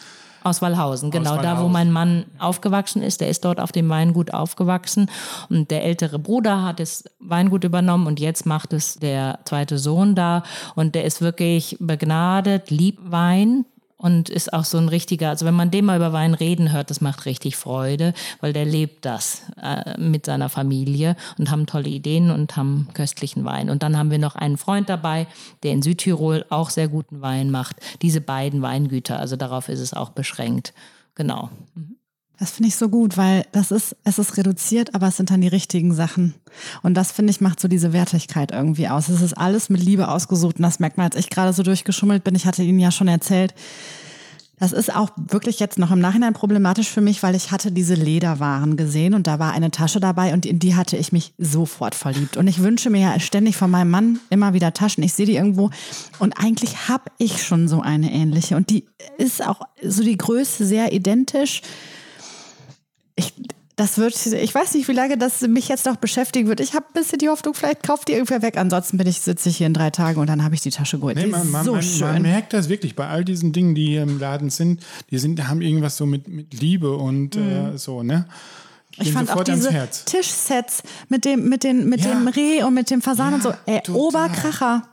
Aus 0.44 0.62
Wallhausen, 0.62 1.12
genau 1.12 1.42
da, 1.42 1.60
wo 1.62 1.68
mein 1.68 1.92
Mann 1.92 2.26
aufgewachsen 2.40 3.02
ist. 3.02 3.20
Der 3.20 3.30
ist 3.30 3.44
dort 3.44 3.60
auf 3.60 3.72
dem 3.72 3.90
Weingut 3.90 4.32
aufgewachsen. 4.34 5.10
Und 5.50 5.72
der 5.72 5.84
ältere 5.84 6.20
Bruder 6.20 6.62
hat 6.64 6.80
das 6.80 7.04
Weingut 7.20 7.64
übernommen 7.64 8.06
und 8.08 8.20
jetzt 8.20 8.46
macht 8.46 8.72
es 8.72 8.96
der 8.96 9.40
zweite 9.46 9.78
Sohn 9.78 10.16
da. 10.16 10.44
Und 10.76 10.96
der 10.96 11.04
ist 11.04 11.20
wirklich 11.22 11.78
begnadet, 11.80 12.70
liebt 12.70 13.12
Wein. 13.12 13.66
Und 14.06 14.30
ist 14.30 14.54
auch 14.54 14.66
so 14.66 14.78
ein 14.78 14.88
richtiger, 14.88 15.30
also 15.30 15.48
wenn 15.48 15.56
man 15.56 15.72
den 15.72 15.84
mal 15.84 15.98
über 15.98 16.14
Wein 16.14 16.36
reden 16.36 16.72
hört, 16.72 16.92
das 16.92 17.02
macht 17.02 17.26
richtig 17.26 17.56
Freude, 17.56 18.14
weil 18.40 18.54
der 18.54 18.64
lebt 18.64 19.04
das 19.04 19.42
äh, 19.60 20.00
mit 20.00 20.28
seiner 20.28 20.48
Familie 20.48 21.16
und 21.40 21.50
haben 21.50 21.66
tolle 21.66 21.90
Ideen 21.90 22.30
und 22.30 22.56
haben 22.56 22.88
köstlichen 22.94 23.46
Wein. 23.46 23.68
Und 23.68 23.82
dann 23.82 23.98
haben 23.98 24.12
wir 24.12 24.20
noch 24.20 24.36
einen 24.36 24.58
Freund 24.58 24.90
dabei, 24.90 25.26
der 25.64 25.72
in 25.72 25.82
Südtirol 25.82 26.46
auch 26.50 26.70
sehr 26.70 26.88
guten 26.88 27.22
Wein 27.22 27.50
macht. 27.50 27.78
Diese 28.04 28.22
beiden 28.22 28.62
Weingüter, 28.62 29.18
also 29.20 29.38
darauf 29.38 29.70
ist 29.70 29.80
es 29.80 29.96
auch 29.96 30.12
beschränkt. 30.12 30.76
Genau. 31.16 31.50
Das 32.38 32.52
finde 32.52 32.68
ich 32.68 32.76
so 32.76 32.90
gut, 32.90 33.16
weil 33.16 33.46
das 33.54 33.72
ist, 33.72 33.96
es 34.04 34.20
ist 34.20 34.38
reduziert, 34.38 34.94
aber 34.94 35.08
es 35.08 35.18
sind 35.18 35.32
dann 35.32 35.42
die 35.42 35.48
richtigen 35.48 35.94
Sachen. 35.94 36.34
Und 36.84 36.96
das, 36.96 37.12
finde 37.12 37.32
ich, 37.32 37.40
macht 37.40 37.60
so 37.60 37.68
diese 37.68 37.94
Wertigkeit 37.94 38.52
irgendwie 38.52 38.90
aus. 38.90 39.08
Es 39.08 39.22
ist 39.22 39.38
alles 39.38 39.70
mit 39.70 39.82
Liebe 39.82 40.10
ausgesucht 40.10 40.58
und 40.58 40.64
das 40.64 40.80
merkt 40.80 40.98
man, 40.98 41.06
als 41.06 41.16
ich 41.16 41.30
gerade 41.30 41.54
so 41.54 41.64
durchgeschummelt 41.64 42.24
bin. 42.24 42.36
Ich 42.36 42.46
hatte 42.46 42.64
Ihnen 42.64 42.80
ja 42.80 42.92
schon 42.92 43.08
erzählt, 43.08 43.54
das 44.58 44.72
ist 44.72 44.96
auch 44.96 45.10
wirklich 45.18 45.60
jetzt 45.60 45.78
noch 45.78 45.92
im 45.92 46.00
Nachhinein 46.00 46.34
problematisch 46.34 46.90
für 46.90 47.02
mich, 47.02 47.22
weil 47.24 47.36
ich 47.36 47.52
hatte 47.52 47.72
diese 47.72 47.94
Lederwaren 47.94 48.78
gesehen 48.78 49.14
und 49.14 49.28
da 49.28 49.38
war 49.38 49.52
eine 49.52 49.70
Tasche 49.70 50.00
dabei 50.00 50.34
und 50.34 50.46
in 50.46 50.60
die 50.60 50.76
hatte 50.76 50.96
ich 50.96 51.12
mich 51.12 51.34
sofort 51.38 51.94
verliebt. 51.94 52.38
Und 52.38 52.48
ich 52.48 52.64
wünsche 52.64 52.90
mir 52.90 53.02
ja 53.02 53.20
ständig 53.20 53.58
von 53.58 53.70
meinem 53.70 53.92
Mann 53.92 54.20
immer 54.30 54.54
wieder 54.54 54.74
Taschen. 54.74 55.04
Ich 55.04 55.14
sehe 55.14 55.26
die 55.26 55.36
irgendwo 55.36 55.72
und 56.20 56.40
eigentlich 56.40 56.88
habe 56.88 57.04
ich 57.18 57.44
schon 57.44 57.68
so 57.68 57.82
eine 57.82 58.12
ähnliche 58.12 58.56
und 58.56 58.70
die 58.70 58.86
ist 59.18 59.46
auch 59.46 59.60
so 59.84 60.04
die 60.04 60.18
Größe 60.18 60.66
sehr 60.66 60.94
identisch. 60.94 61.62
Ich, 63.16 63.34
das 63.78 63.98
wird, 63.98 64.26
ich 64.26 64.56
weiß 64.56 64.74
nicht, 64.74 64.88
wie 64.88 64.94
lange 64.94 65.18
das 65.18 65.42
mich 65.42 65.68
jetzt 65.68 65.86
noch 65.86 65.98
beschäftigen 65.98 66.48
wird. 66.48 66.62
Ich 66.62 66.74
habe 66.76 66.86
ein 66.88 66.94
bisschen 66.94 67.20
die 67.20 67.28
Hoffnung, 67.28 67.54
vielleicht 67.54 67.84
kauft 67.84 68.08
die 68.08 68.14
irgendwer 68.14 68.42
weg. 68.42 68.58
Ansonsten 68.58 68.98
bin 68.98 69.06
ich, 69.08 69.20
sitze 69.20 69.50
ich 69.50 69.58
hier 69.58 69.68
in 69.68 69.74
drei 69.74 69.90
Tagen 69.90 70.20
und 70.20 70.28
dann 70.28 70.44
habe 70.46 70.56
ich 70.56 70.62
die 70.62 70.70
Tasche 70.70 70.98
geholt. 70.98 71.18
Nee, 71.18 71.26
man, 71.26 71.50
man, 71.52 71.66
so 71.66 71.74
man, 71.74 71.82
schön. 71.84 72.08
man 72.08 72.22
merkt 72.22 72.54
das 72.54 72.70
wirklich 72.70 72.96
bei 72.96 73.08
all 73.08 73.26
diesen 73.26 73.52
Dingen, 73.52 73.76
die 73.76 73.88
hier 73.88 74.04
im 74.04 74.18
Laden 74.20 74.50
sind. 74.50 74.82
Die 75.12 75.18
sind, 75.18 75.46
haben 75.48 75.62
irgendwas 75.62 75.98
so 75.98 76.06
mit, 76.06 76.28
mit 76.30 76.54
Liebe 76.54 76.96
und 76.96 77.36
äh, 77.36 77.78
so, 77.78 78.02
ne? 78.02 78.26
Mhm. 78.98 79.02
ich 79.04 79.12
fand 79.12 79.30
auch 79.32 79.44
diese. 79.44 79.70
Tischsets 80.06 80.82
mit 81.10 81.26
dem, 81.26 81.50
mit 81.50 81.64
den, 81.66 81.90
mit 81.90 82.00
Ja. 82.02 82.12
dem 82.12 82.28
Reh 82.30 82.64
und 82.64 82.74
mit 82.74 82.90
dem 82.90 83.02
Fasan 83.02 83.32
Ja, 83.32 83.36
und 83.36 83.44
so. 83.44 83.54
Ey, 83.66 83.82
total. 83.82 84.02
Oberkracher. 84.02 84.84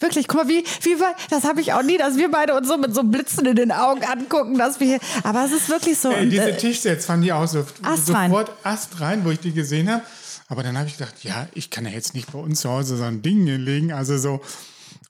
Wirklich, 0.00 0.28
guck 0.28 0.44
mal, 0.44 0.48
wie, 0.48 0.64
wie 0.82 0.96
das 1.28 1.44
habe 1.44 1.60
ich 1.60 1.72
auch 1.72 1.82
nie, 1.82 1.98
dass 1.98 2.16
wir 2.16 2.30
beide 2.30 2.54
uns 2.54 2.68
so 2.68 2.78
mit 2.78 2.94
so 2.94 3.02
Blitzen 3.02 3.46
in 3.46 3.56
den 3.56 3.72
Augen 3.72 4.04
angucken, 4.04 4.56
dass 4.56 4.78
wir 4.78 4.86
hier, 4.86 5.00
aber 5.24 5.44
es 5.44 5.52
ist 5.52 5.68
wirklich 5.68 5.98
so. 5.98 6.10
Ey, 6.10 6.24
und, 6.24 6.30
diese 6.30 6.50
äh, 6.50 6.56
Tischsets 6.56 7.06
fand 7.06 7.24
ich 7.24 7.32
auch 7.32 7.48
so 7.48 7.66
Astrein. 7.82 8.30
sofort 8.30 8.52
Ast 8.64 9.00
rein, 9.00 9.24
wo 9.24 9.30
ich 9.30 9.40
die 9.40 9.52
gesehen 9.52 9.90
habe. 9.90 10.02
Aber 10.48 10.62
dann 10.62 10.78
habe 10.78 10.88
ich 10.88 10.96
gedacht, 10.96 11.22
ja, 11.24 11.46
ich 11.52 11.70
kann 11.70 11.84
ja 11.84 11.90
jetzt 11.90 12.14
nicht 12.14 12.32
bei 12.32 12.38
uns 12.38 12.60
zu 12.60 12.70
Hause 12.70 12.96
so 12.96 13.04
ein 13.04 13.22
Ding 13.22 13.46
hinlegen. 13.46 13.92
Also 13.92 14.16
so, 14.16 14.40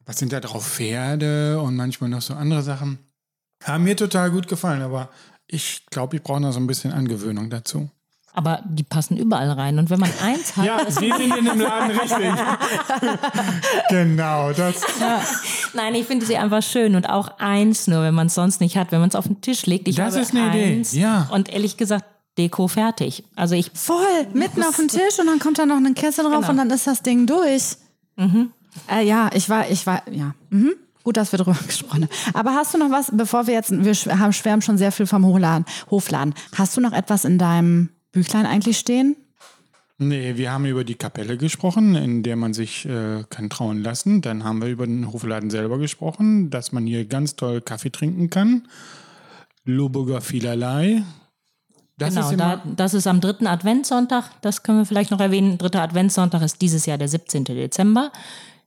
was 0.05 0.19
sind 0.19 0.33
da 0.33 0.41
drauf, 0.41 0.67
Pferde 0.67 1.61
und 1.61 1.77
manchmal 1.77 2.11
noch 2.11 2.23
so 2.23 2.35
andere 2.35 2.63
Sachen. 2.63 2.99
Haben 3.63 3.85
mir 3.85 3.97
total 3.97 4.31
gut 4.31 4.49
gefallen, 4.49 4.83
aber 4.83 5.11
ich 5.47 5.87
glaube, 5.91 6.17
ich 6.17 6.23
brauche 6.23 6.41
noch 6.41 6.53
so 6.53 6.61
ein 6.61 6.67
bisschen 6.67 6.93
Angewöhnung 6.93 7.51
dazu. 7.51 7.91
Aber 8.35 8.63
die 8.67 8.85
passen 8.85 9.17
überall 9.17 9.51
rein. 9.51 9.79
Und 9.79 9.91
wenn 9.91 9.99
man 9.99 10.11
eins 10.23 10.57
hat. 10.57 10.65
Ja, 10.65 10.79
Sie 10.89 11.11
sind 11.13 11.37
in 11.37 11.45
dem 11.45 11.61
Laden 11.61 11.91
richtig. 11.99 12.31
genau, 13.91 14.53
das. 14.53 14.83
Ja. 15.01 15.21
Nein, 15.75 15.95
ich 15.95 16.07
finde 16.07 16.25
sie 16.27 16.37
einfach 16.37 16.63
schön. 16.63 16.95
Und 16.95 17.09
auch 17.09 17.39
eins 17.39 17.87
nur, 17.87 18.03
wenn 18.03 18.15
man 18.15 18.29
es 18.29 18.35
sonst 18.35 18.61
nicht 18.61 18.77
hat, 18.77 18.93
wenn 18.93 19.01
man 19.01 19.09
es 19.09 19.15
auf 19.17 19.27
den 19.27 19.41
Tisch 19.41 19.67
legt. 19.67 19.89
Ich 19.89 19.97
Das 19.97 20.13
habe 20.15 20.23
ist 20.23 20.35
eine 20.35 20.51
eins 20.51 20.93
Idee, 20.93 21.03
ja. 21.03 21.29
Und 21.33 21.49
ehrlich 21.49 21.77
gesagt, 21.77 22.05
Deko 22.37 22.69
fertig. 22.69 23.25
Also 23.35 23.55
ich. 23.57 23.71
Voll, 23.75 24.05
mitten 24.33 24.63
auf 24.63 24.77
dem 24.77 24.89
Tisch 24.89 25.19
und 25.19 25.27
dann 25.27 25.39
kommt 25.41 25.59
da 25.59 25.67
noch 25.67 25.77
ein 25.77 25.95
Kessel 25.95 26.25
drauf 26.25 26.35
Genau. 26.47 26.51
und 26.51 26.57
dann 26.59 26.71
ist 26.71 26.87
das 26.87 27.03
Ding 27.03 27.27
durch. 27.27 27.77
Äh, 28.91 29.05
ja, 29.07 29.31
ich 29.35 29.49
war, 29.49 29.69
ich 29.69 29.87
war, 29.87 30.03
ja. 30.11 30.35
Mhm. 30.51 30.75
Gut, 31.03 31.17
dass 31.17 31.33
wir 31.33 31.39
darüber 31.39 31.59
gesprochen 31.67 32.03
haben. 32.05 32.35
Aber 32.35 32.55
hast 32.55 32.75
du 32.75 32.79
noch 32.79 32.91
was, 32.91 33.11
bevor 33.13 33.47
wir 33.47 33.55
jetzt, 33.55 33.73
wir 33.73 34.19
haben, 34.19 34.33
schwärmen 34.33 34.63
schon 34.63 34.79
sehr 34.79 34.93
viel 34.93 35.07
vom 35.07 35.25
Hofladen, 35.27 35.65
Hofladen. 35.91 36.35
Hast 36.57 36.77
du 36.77 36.81
noch 36.81 36.93
etwas 36.93 37.25
in 37.25 37.39
deinem 37.39 37.89
Büchlein 38.13 38.47
eigentlich 38.47 38.79
stehen? 38.79 39.17
Nee, 40.01 40.37
wir 40.37 40.53
haben 40.53 40.65
über 40.65 40.85
die 40.85 40.95
Kapelle 40.95 41.37
gesprochen, 41.37 41.97
in 41.97 42.23
der 42.23 42.37
man 42.37 42.55
sich 42.55 42.87
äh, 42.87 43.25
kann 43.31 43.51
trauen 43.51 43.83
lassen. 43.83 44.21
Dann 44.21 44.45
haben 44.45 44.63
wir 44.63 44.69
über 44.69 44.87
den 44.87 45.13
Hofladen 45.13 45.51
selber 45.51 45.79
gesprochen, 45.79 46.51
dass 46.51 46.71
man 46.71 46.87
hier 46.87 47.05
ganz 47.05 47.35
toll 47.35 47.61
Kaffee 47.61 47.91
trinken 47.91 48.31
kann. 48.31 48.69
Loburger 49.65 50.21
vielerlei. 50.21 51.03
Das 51.99 52.15
genau, 52.15 52.27
ist 52.27 52.33
immer, 52.33 52.57
da, 52.59 52.63
das 52.77 52.95
ist 52.95 53.09
am 53.09 53.21
dritten 53.21 53.49
Adventssonntag. 53.49 54.31
Das 54.41 54.63
können 54.63 54.79
wir 54.79 54.87
vielleicht 54.87 55.11
noch 55.11 55.19
erwähnen. 55.19 55.59
Dritter 55.59 55.83
Adventssonntag 55.83 56.43
ist 56.43 56.63
dieses 56.63 56.87
Jahr 56.87 56.97
der 56.97 57.09
17. 57.09 57.45
Dezember. 57.45 58.13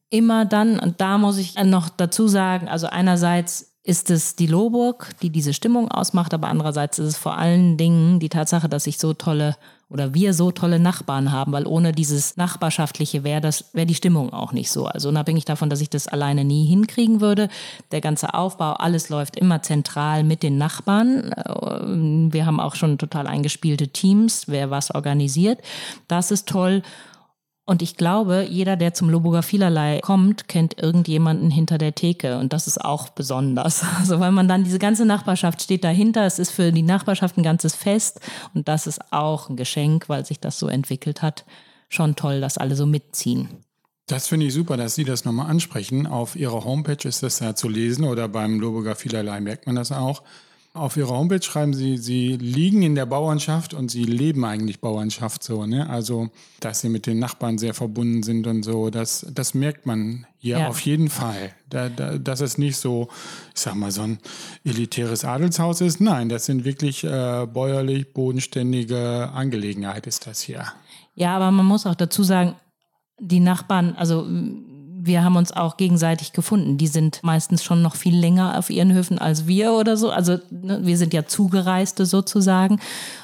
Immer 0.10 0.44
dann, 0.44 0.80
und 0.80 1.00
da 1.00 1.18
muss 1.18 1.38
ich 1.38 1.56
noch 1.56 1.88
dazu 1.88 2.28
sagen, 2.28 2.68
also 2.68 2.88
einerseits 2.88 3.71
ist 3.84 4.12
es 4.12 4.36
die 4.36 4.48
Lohburg, 4.48 5.10
die 5.22 5.32
diese 5.32 5.54
Stimmung 5.54 5.90
ausmacht, 5.90 6.34
aber 6.34 6.50
andererseits 6.50 7.00
ist 7.00 7.08
es 7.08 7.18
vor 7.18 7.38
allen 7.38 7.78
Dingen 7.78 8.20
die 8.20 8.30
Tatsache, 8.30 8.70
dass 8.70 8.86
ich 8.86 9.00
so 9.00 9.14
tolle 9.14 9.56
oder 9.90 10.14
wir 10.14 10.34
so 10.34 10.52
tolle 10.52 10.80
Nachbarn 10.80 11.32
haben, 11.34 11.52
weil 11.52 11.68
ohne 11.68 11.92
dieses 11.92 12.38
Nachbarschaftliche 12.38 13.26
wäre 13.26 13.42
das 13.42 13.66
wäre 13.74 13.86
die 13.86 13.96
Stimmung 13.96 14.32
auch 14.32 14.54
nicht 14.54 14.72
so. 14.72 14.86
Also 14.86 15.10
unabhängig 15.10 15.44
davon, 15.46 15.70
dass 15.70 15.82
ich 15.82 15.90
das 15.90 16.08
alleine 16.08 16.46
nie 16.46 16.66
hinkriegen 16.66 17.20
würde, 17.20 17.50
der 17.92 18.00
ganze 18.00 18.34
Aufbau, 18.34 18.74
alles 18.74 19.10
läuft 19.10 19.36
immer 19.36 19.62
zentral 19.64 20.24
mit 20.24 20.44
den 20.44 20.58
Nachbarn. 20.58 21.32
Äh, 21.32 22.32
Wir 22.32 22.46
haben 22.46 22.60
auch 22.60 22.76
schon 22.76 22.98
total 22.98 23.28
eingespielte 23.28 23.90
Teams, 23.90 24.48
wer 24.48 24.70
was 24.70 24.96
organisiert. 24.96 25.60
Das 26.08 26.32
ist 26.32 26.48
toll. 26.48 26.84
Und 27.72 27.82
ich 27.82 27.96
glaube, 27.96 28.46
jeder, 28.50 28.76
der 28.76 28.94
zum 28.94 29.10
Loburger 29.10 29.44
Vielerlei 29.44 30.02
kommt, 30.02 30.50
kennt 30.50 30.78
irgendjemanden 30.78 31.50
hinter 31.50 31.78
der 31.78 31.96
Theke. 31.96 32.38
Und 32.38 32.52
das 32.52 32.68
ist 32.68 32.84
auch 32.84 33.08
besonders. 33.08 33.86
Also, 34.02 34.20
weil 34.20 34.34
man 34.34 34.50
dann 34.50 34.66
diese 34.66 34.78
ganze 34.78 35.06
Nachbarschaft 35.06 35.62
steht 35.62 35.86
dahinter. 35.86 36.26
Es 36.26 36.38
ist 36.38 36.52
für 36.52 36.74
die 36.74 36.82
Nachbarschaft 36.82 37.38
ein 37.38 37.44
ganzes 37.44 37.74
Fest. 37.74 38.20
Und 38.54 38.68
das 38.68 38.88
ist 38.88 39.00
auch 39.14 39.48
ein 39.48 39.56
Geschenk, 39.56 40.10
weil 40.10 40.26
sich 40.26 40.42
das 40.42 40.60
so 40.60 40.68
entwickelt 40.68 41.22
hat. 41.22 41.46
Schon 41.88 42.18
toll, 42.18 42.42
dass 42.42 42.58
alle 42.58 42.76
so 42.76 42.86
mitziehen. 42.86 43.48
das 44.06 44.28
finde 44.28 44.48
ich 44.48 44.54
super, 44.54 44.76
dass 44.76 44.96
Sie 44.96 45.06
das 45.06 45.24
nochmal 45.24 45.50
ansprechen. 45.50 46.08
Auf 46.08 46.36
Ihrer 46.36 46.66
Homepage 46.66 47.08
ist 47.08 47.24
das 47.24 47.40
ja 47.40 47.56
zu 47.56 47.70
lesen 47.70 48.04
oder 48.04 48.28
beim 48.28 48.60
Loburger 48.60 48.96
vielerlei 48.96 49.40
merkt 49.40 49.66
man 49.66 49.78
das 49.78 49.94
auch. 49.94 50.24
Auf 50.74 50.96
Ihrer 50.96 51.10
Homepage 51.10 51.42
schreiben 51.42 51.74
Sie, 51.74 51.98
Sie 51.98 52.38
liegen 52.38 52.82
in 52.82 52.96
der 52.96 53.06
Bauernschaft 53.06 53.74
und 53.74 53.92
Sie 53.92 54.06
leben 54.06 54.46
eigentlich 54.46 54.80
Bauernschaft 54.80 55.44
so. 55.44 55.66
Ne? 55.66 55.90
Also, 55.90 56.30
dass 56.62 56.80
Sie 56.80 56.88
mit 56.88 57.08
den 57.08 57.20
Nachbarn 57.20 57.58
sehr 57.58 57.74
verbunden 57.74 58.24
sind 58.24 58.48
und 58.48 58.64
so, 58.64 58.90
das, 58.90 59.26
das 59.34 59.54
merkt 59.54 59.86
man 59.86 60.26
hier 60.38 60.60
Ja. 60.60 60.68
auf 60.70 60.80
jeden 60.80 61.10
Fall. 61.10 61.52
Da, 61.70 61.90
da, 61.90 62.18
dass 62.18 62.40
es 62.40 62.58
nicht 62.58 62.78
so, 62.78 63.10
ich 63.54 63.60
sag 63.60 63.76
mal, 63.76 63.92
so 63.92 64.04
ein 64.04 64.20
elitäres 64.64 65.26
Adelshaus 65.26 65.82
ist. 65.82 66.00
Nein, 66.00 66.30
das 66.30 66.46
sind 66.46 66.64
wirklich 66.64 67.04
äh, 67.04 67.46
bäuerlich, 67.52 68.14
bodenständige 68.14 69.30
Angelegenheit 69.34 70.08
ist 70.08 70.26
das 70.26 70.40
hier. 70.40 70.68
Ja, 71.16 71.36
aber 71.36 71.52
man 71.52 71.66
muss 71.66 71.86
auch 71.86 71.96
dazu 71.96 72.24
sagen, 72.24 72.56
die 73.20 73.42
Nachbarn, 73.42 73.94
also 73.98 74.26
wir 75.04 75.24
haben 75.24 75.36
uns 75.36 75.52
auch 75.52 75.78
gegenseitig 75.78 76.34
gefunden. 76.34 76.78
Die 76.78 76.88
sind 76.88 77.22
meistens 77.24 77.64
schon 77.64 77.82
noch 77.82 77.96
viel 77.96 78.16
länger 78.16 78.58
auf 78.58 78.70
ihren 78.70 78.94
Höfen 78.94 79.18
als 79.18 79.48
wir 79.48 79.74
oder 79.74 79.98
so. 79.98 80.12
Also 80.12 80.38
ne, 80.50 80.80
wir 80.84 80.98
sind 80.98 81.14
ja 81.14 81.26
Zugereiste 81.26 82.06
sozusagen. 82.06 82.80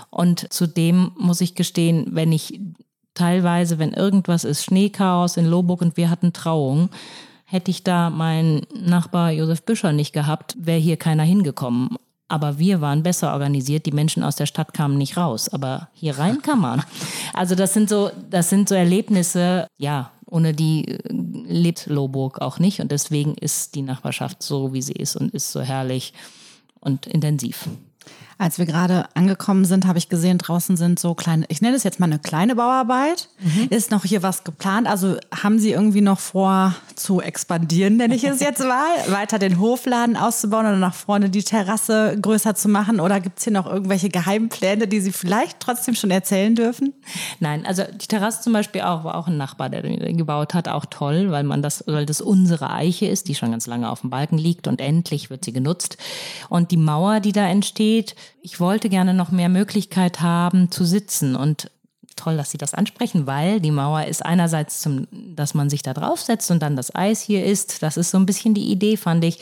Und 0.10 0.52
zudem 0.52 1.12
muss 1.18 1.42
ich 1.42 1.56
gestehen, 1.56 2.08
wenn 2.12 2.32
ich 2.32 2.60
teilweise, 3.14 3.80
wenn 3.80 3.94
irgendwas 3.94 4.44
ist, 4.44 4.64
Schneechaos 4.64 5.38
in 5.38 5.46
Loburg 5.46 5.82
und 5.82 5.98
wir 5.98 6.10
hatten 6.10 6.34
Trauung, 6.34 6.90
hätte 7.46 7.72
ich 7.72 7.84
da 7.84 8.10
meinen 8.10 8.62
Nachbar 8.74 9.32
Josef 9.32 9.64
Büscher 9.64 9.92
nicht 9.94 10.14
gehabt, 10.14 10.56
wäre 10.60 10.80
hier 10.80 10.98
keiner 10.98 11.24
hingekommen. 11.24 11.96
Aber 12.30 12.60
wir 12.60 12.82
waren 12.82 13.04
besser 13.04 13.32
organisiert. 13.32 13.86
Die 13.86 13.94
Menschen 13.94 14.22
aus 14.22 14.36
der 14.36 14.48
Stadt 14.48 14.74
kamen 14.74 14.98
nicht 14.98 15.16
raus. 15.16 15.48
Aber 15.48 15.88
hier 15.94 16.18
rein 16.18 16.42
kann 16.42 16.60
man. 16.60 16.84
Also 17.34 17.56
das 17.56 17.74
sind 17.74 17.88
so, 17.88 18.12
das 18.30 18.50
sind 18.50 18.68
so 18.68 18.76
Erlebnisse, 18.76 19.68
ja, 19.78 20.12
ohne 20.28 20.54
die 20.54 20.88
äh, 20.88 21.00
lebt 21.10 21.88
Loburg 21.88 22.42
auch 22.42 22.60
nicht. 22.60 22.80
Und 22.80 22.92
deswegen 22.92 23.34
ist 23.36 23.76
die 23.76 23.82
Nachbarschaft 23.82 24.44
so, 24.44 24.74
wie 24.74 24.82
sie 24.82 24.94
ist 24.94 25.16
und 25.16 25.34
ist 25.34 25.52
so 25.52 25.62
herrlich 25.62 26.14
und 26.80 27.08
intensiv. 27.08 27.68
Als 28.40 28.60
wir 28.60 28.68
gerade 28.68 29.08
angekommen 29.16 29.66
sind, 29.66 29.88
habe 29.88 29.98
ich 29.98 30.10
gesehen, 30.10 30.38
draußen 30.38 30.78
sind 30.78 31.00
so 31.00 31.16
kleine, 31.16 31.46
ich 31.48 31.62
nenne 31.62 31.76
es 31.76 31.84
jetzt 31.84 32.00
mal 32.00 32.06
eine 32.06 32.20
kleine 32.20 32.56
Bauarbeit. 32.56 33.30
Ist 33.72 33.90
noch 33.90 34.06
hier 34.06 34.22
was 34.22 34.44
geplant? 34.44 34.88
Also 34.88 35.18
haben 35.34 35.58
Sie 35.58 35.72
irgendwie 35.72 36.02
noch 36.02 36.20
vor 36.20 36.76
zu 36.96 37.20
expandieren, 37.20 37.98
nenne 37.98 38.16
ich 38.16 38.24
es 38.24 38.40
jetzt 38.40 38.60
mal, 38.60 38.86
weiter 39.08 39.40
den 39.40 39.60
Hofladen 39.60 40.16
auszubauen 40.16 40.68
oder 40.68 40.78
nach 40.78 40.94
vorne 40.94 41.32
die 41.32 41.42
Terrasse 41.42 42.16
größer 42.22 42.54
zu 42.54 42.70
machen? 42.70 43.00
Oder 43.00 43.20
gibt 43.20 43.40
es 43.40 43.46
hier 43.46 43.54
noch 43.54 43.66
irgendwelche 43.66 44.10
Geheimpläne, 44.10 44.88
die 44.88 45.00
Sie 45.00 45.12
vielleicht 45.12 45.60
trotzdem 45.60 45.96
schon 45.96 46.12
erzählen 46.12 46.54
dürfen? 46.54 46.94
Nein, 47.40 47.66
also 47.66 47.84
die 47.92 48.08
Terrasse 48.08 48.42
zum 48.42 48.54
Beispiel 48.54 48.82
auch, 48.82 49.04
war 49.04 49.16
auch 49.16 49.28
ein 49.28 49.38
Nachbar, 49.38 49.72
der 49.72 49.82
den 49.82 50.18
gebaut 50.18 50.54
hat, 50.54 50.68
auch 50.68 50.86
toll, 50.86 51.32
weil 51.32 51.44
man 51.44 51.64
das, 51.64 51.84
weil 51.88 52.06
das 52.06 52.22
unsere 52.22 52.70
Eiche 52.70 53.08
ist, 53.08 53.28
die 53.30 53.36
schon 53.36 53.50
ganz 53.50 53.66
lange 53.66 53.90
auf 53.90 54.02
dem 54.02 54.12
Balken 54.12 54.38
liegt 54.38 54.68
und 54.68 54.80
endlich 54.80 55.32
wird 55.32 55.44
sie 55.44 55.54
genutzt. 55.54 55.98
Und 56.50 56.70
die 56.70 56.78
Mauer, 56.78 57.20
die 57.20 57.32
da 57.32 57.48
entsteht, 57.48 58.16
ich 58.42 58.60
wollte 58.60 58.90
gerne 58.90 59.14
noch 59.14 59.32
mehr 59.32 59.50
Möglichkeit 59.50 60.22
haben 60.22 60.72
zu 60.72 60.86
sitzen 60.86 61.36
und 61.36 61.70
toll, 62.18 62.36
dass 62.36 62.52
Sie 62.52 62.58
das 62.58 62.74
ansprechen, 62.74 63.28
weil 63.28 63.62
die 63.62 63.72
Mauer 63.72 64.04
ist 64.06 64.26
einerseits 64.26 64.82
zum, 64.82 65.08
dass 65.36 65.54
man 65.54 65.70
sich 65.70 65.84
da 65.84 65.94
draufsetzt 65.94 66.52
und 66.52 66.62
dann 66.62 66.76
das 66.76 66.94
Eis 66.94 67.22
hier 67.22 67.46
ist. 67.46 67.82
Das 67.84 67.96
ist 67.96 68.12
so 68.12 68.18
ein 68.18 68.26
bisschen 68.26 68.54
die 68.54 68.70
Idee, 68.70 68.98
fand 68.98 69.24
ich. 69.24 69.40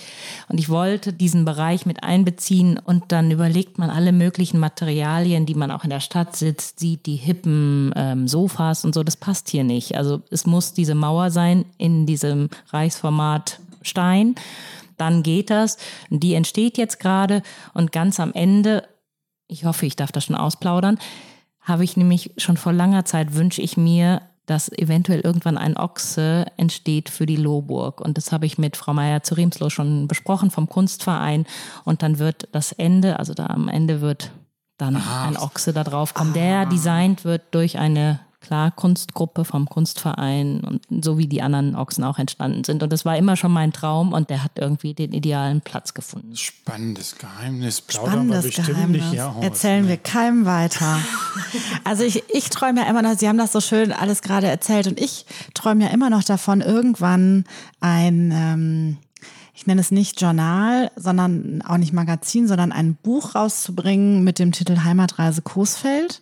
Und 0.50 0.60
ich 0.60 0.70
wollte 0.70 1.12
diesen 1.12 1.46
Bereich 1.46 1.86
mit 1.86 2.04
einbeziehen 2.04 2.78
und 2.78 3.06
dann 3.08 3.32
überlegt 3.32 3.80
man 3.80 3.90
alle 3.90 4.12
möglichen 4.12 4.60
Materialien, 4.60 5.46
die 5.46 5.56
man 5.56 5.72
auch 5.72 5.84
in 5.84 5.90
der 5.90 6.02
Stadt 6.02 6.36
sitzt, 6.36 6.80
sieht, 6.80 7.06
die 7.06 7.16
hippen 7.16 7.92
ähm, 7.96 8.28
Sofas 8.28 8.86
und 8.86 8.94
so. 8.94 9.04
Das 9.04 9.18
passt 9.18 9.50
hier 9.50 9.64
nicht. 9.64 9.98
Also 9.98 10.22
es 10.30 10.46
muss 10.46 10.74
diese 10.74 10.96
Mauer 10.96 11.32
sein 11.32 11.66
in 11.78 12.06
diesem 12.06 12.50
Reichsformat 12.72 13.60
Stein. 13.82 14.36
Dann 14.98 15.24
geht 15.24 15.50
das. 15.50 15.78
Die 16.10 16.34
entsteht 16.34 16.78
jetzt 16.78 17.00
gerade 17.00 17.42
und 17.74 17.92
ganz 17.92 18.20
am 18.20 18.34
Ende, 18.34 18.88
ich 19.48 19.66
hoffe, 19.66 19.86
ich 19.86 19.96
darf 19.96 20.12
das 20.12 20.26
schon 20.26 20.36
ausplaudern, 20.36 21.00
habe 21.62 21.84
ich 21.84 21.98
nämlich 21.98 22.32
schon 22.38 22.58
vor 22.58 22.74
langer 22.74 23.06
Zeit 23.06 23.34
wünsche 23.34 23.62
ich 23.62 23.76
mir, 23.76 24.22
dass 24.46 24.72
eventuell 24.72 25.22
irgendwann 25.22 25.58
ein 25.58 25.76
Ochse 25.76 26.46
entsteht 26.58 27.10
für 27.10 27.26
die 27.26 27.36
Lohburg. 27.36 28.00
Und 28.00 28.18
das 28.18 28.32
habe 28.32 28.46
ich 28.46 28.58
mit 28.58 28.78
Frau 28.78 28.94
Meier 28.94 29.24
zu 29.24 29.36
Riemsloh 29.36 29.70
schon 29.70 30.08
besprochen 30.08 30.52
vom 30.52 30.70
Kunstverein. 30.70 31.46
Und 31.84 32.04
dann 32.04 32.20
wird 32.20 32.48
das 32.52 32.72
Ende, 32.72 33.18
also 33.18 33.34
da 33.34 33.48
am 33.48 33.68
Ende 33.68 34.02
wird 34.02 34.32
dann 34.78 34.98
ein 34.98 35.38
Ochse 35.38 35.74
da 35.74 35.84
drauf 35.84 36.14
kommen, 36.14 36.34
der 36.34 36.66
designt 36.66 37.24
wird 37.24 37.44
durch 37.52 37.80
eine 37.80 38.20
klar 38.46 38.72
Kunstgruppe 38.72 39.44
vom 39.44 39.68
Kunstverein 39.68 40.62
und 40.62 41.04
so 41.04 41.18
wie 41.18 41.28
die 41.28 41.42
anderen 41.42 41.76
Ochsen 41.76 42.04
auch 42.04 42.20
entstanden 42.20 42.64
sind. 42.64 42.84
Und 42.84 42.94
das 42.94 43.06
war 43.06 43.18
immer 43.18 43.36
schon 43.36 43.52
mein 43.52 43.74
Traum 43.74 44.14
und 44.14 44.30
der 44.30 44.44
hat 44.44 44.52
irgendwie 44.56 44.94
den 44.94 45.14
idealen 45.14 45.62
Platz 45.62 45.94
gefunden. 45.94 46.36
Spannendes 46.36 47.18
Geheimnis. 47.18 47.82
Plaudern 47.82 48.28
wir 48.28 48.42
Spannendes 48.42 48.44
bestimmt 48.44 48.68
Geheimnis. 48.68 49.12
nicht. 49.12 49.24
Erzählen 49.42 49.88
wir 49.88 49.98
keinem 49.98 50.46
weiter. 50.46 51.00
Also 51.84 52.04
ich, 52.04 52.24
ich 52.34 52.50
träume 52.50 52.82
ja 52.82 52.90
immer 52.90 53.02
noch, 53.02 53.18
Sie 53.18 53.28
haben 53.28 53.38
das 53.38 53.52
so 53.52 53.62
schön 53.62 53.92
alles 53.92 54.22
gerade 54.22 54.48
erzählt 54.48 54.88
und 54.88 55.00
ich 55.00 55.26
träume 55.54 55.86
ja 55.86 55.90
immer 55.92 56.10
noch 56.10 56.24
davon, 56.24 56.62
irgendwann 56.62 57.46
ein, 57.80 58.32
ähm, 58.32 58.98
ich 59.54 59.68
nenne 59.68 59.82
es 59.82 59.92
nicht 59.92 60.20
Journal, 60.20 60.92
sondern 60.96 61.62
auch 61.62 61.78
nicht 61.78 61.94
Magazin, 61.94 62.48
sondern 62.48 62.72
ein 62.72 62.96
Buch 62.96 63.36
rauszubringen 63.36 64.24
mit 64.24 64.40
dem 64.40 64.52
Titel 64.52 64.84
Heimatreise 64.84 65.42
Coesfeld, 65.42 66.22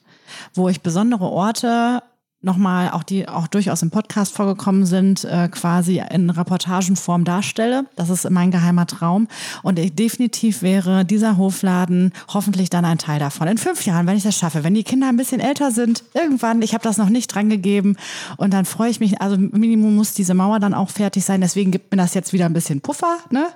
wo 0.53 0.69
ich 0.69 0.81
besondere 0.81 1.25
Orte 1.25 2.03
nochmal 2.43 2.91
auch 2.91 3.03
die 3.03 3.27
auch 3.27 3.47
durchaus 3.47 3.81
im 3.81 3.89
Podcast 3.89 4.35
vorgekommen 4.35 4.85
sind, 4.85 5.23
äh, 5.23 5.47
quasi 5.47 6.03
in 6.11 6.29
Reportagenform 6.29 7.23
darstelle. 7.23 7.85
Das 7.95 8.09
ist 8.09 8.29
mein 8.29 8.51
geheimer 8.51 8.85
Traum. 8.85 9.27
Und 9.63 9.79
ich, 9.79 9.95
definitiv 9.95 10.61
wäre 10.61 11.05
dieser 11.05 11.37
Hofladen 11.37 12.11
hoffentlich 12.27 12.69
dann 12.69 12.85
ein 12.85 12.97
Teil 12.97 13.19
davon. 13.19 13.47
In 13.47 13.57
fünf 13.57 13.85
Jahren, 13.85 14.07
wenn 14.07 14.17
ich 14.17 14.23
das 14.23 14.37
schaffe, 14.37 14.63
wenn 14.63 14.73
die 14.73 14.83
Kinder 14.83 15.07
ein 15.07 15.17
bisschen 15.17 15.39
älter 15.39 15.71
sind, 15.71 16.03
irgendwann, 16.13 16.61
ich 16.61 16.73
habe 16.73 16.83
das 16.83 16.97
noch 16.97 17.09
nicht 17.09 17.33
dran 17.33 17.49
gegeben. 17.49 17.95
Und 18.37 18.53
dann 18.53 18.65
freue 18.65 18.89
ich 18.89 18.99
mich, 18.99 19.21
also 19.21 19.37
Minimum 19.37 19.95
muss 19.95 20.13
diese 20.13 20.33
Mauer 20.33 20.59
dann 20.59 20.73
auch 20.73 20.89
fertig 20.89 21.23
sein. 21.23 21.41
Deswegen 21.41 21.71
gibt 21.71 21.91
mir 21.91 21.97
das 21.97 22.13
jetzt 22.13 22.33
wieder 22.33 22.45
ein 22.45 22.53
bisschen 22.53 22.81
Puffer. 22.81 23.17
Ne? 23.31 23.47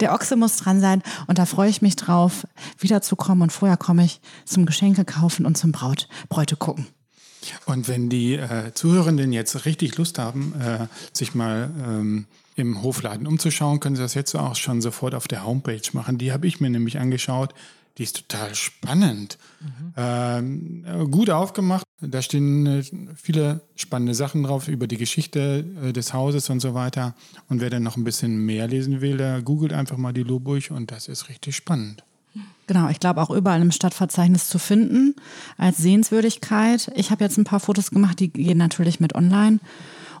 Der 0.00 0.14
Ochse 0.14 0.36
muss 0.36 0.56
dran 0.56 0.80
sein. 0.80 1.02
Und 1.26 1.38
da 1.38 1.46
freue 1.46 1.68
ich 1.68 1.82
mich 1.82 1.96
drauf, 1.96 2.46
wiederzukommen. 2.78 3.42
Und 3.42 3.52
vorher 3.52 3.76
komme 3.76 4.04
ich 4.04 4.20
zum 4.46 4.64
Geschenke 4.64 5.04
kaufen 5.04 5.44
und 5.44 5.58
zum 5.58 5.72
Braut, 5.72 6.08
Bräute 6.28 6.56
gucken. 6.56 6.86
Und 7.66 7.88
wenn 7.88 8.08
die 8.08 8.34
äh, 8.34 8.72
Zuhörenden 8.74 9.32
jetzt 9.32 9.64
richtig 9.64 9.96
Lust 9.96 10.18
haben, 10.18 10.54
äh, 10.60 10.86
sich 11.12 11.34
mal 11.34 11.70
ähm, 11.84 12.26
im 12.56 12.82
Hofladen 12.82 13.26
umzuschauen, 13.26 13.80
können 13.80 13.96
sie 13.96 14.02
das 14.02 14.14
jetzt 14.14 14.34
auch 14.34 14.56
schon 14.56 14.80
sofort 14.80 15.14
auf 15.14 15.28
der 15.28 15.46
Homepage 15.46 15.82
machen. 15.92 16.18
Die 16.18 16.32
habe 16.32 16.46
ich 16.46 16.60
mir 16.60 16.70
nämlich 16.70 16.98
angeschaut. 16.98 17.54
Die 17.98 18.04
ist 18.04 18.26
total 18.28 18.54
spannend. 18.54 19.36
Mhm. 19.60 19.92
Ähm, 19.96 21.10
gut 21.10 21.28
aufgemacht. 21.28 21.84
Da 22.00 22.22
stehen 22.22 22.66
äh, 22.66 22.82
viele 23.14 23.60
spannende 23.76 24.14
Sachen 24.14 24.42
drauf 24.42 24.68
über 24.68 24.86
die 24.86 24.96
Geschichte 24.96 25.64
äh, 25.82 25.92
des 25.92 26.14
Hauses 26.14 26.48
und 26.48 26.60
so 26.60 26.72
weiter. 26.72 27.14
Und 27.48 27.60
wer 27.60 27.68
dann 27.68 27.82
noch 27.82 27.96
ein 27.96 28.04
bisschen 28.04 28.46
mehr 28.46 28.66
lesen 28.66 29.02
will, 29.02 29.18
der 29.18 29.42
googelt 29.42 29.74
einfach 29.74 29.98
mal 29.98 30.12
die 30.12 30.22
Loburg 30.22 30.70
und 30.70 30.90
das 30.90 31.08
ist 31.08 31.28
richtig 31.28 31.54
spannend. 31.54 32.02
Genau, 32.72 32.88
ich 32.88 33.00
glaube 33.00 33.20
auch 33.20 33.28
überall 33.28 33.60
im 33.60 33.70
Stadtverzeichnis 33.70 34.48
zu 34.48 34.58
finden 34.58 35.14
als 35.58 35.76
Sehenswürdigkeit. 35.76 36.90
Ich 36.94 37.10
habe 37.10 37.22
jetzt 37.22 37.36
ein 37.36 37.44
paar 37.44 37.60
Fotos 37.60 37.90
gemacht, 37.90 38.18
die 38.18 38.32
gehen 38.32 38.56
natürlich 38.56 38.98
mit 38.98 39.14
online. 39.14 39.58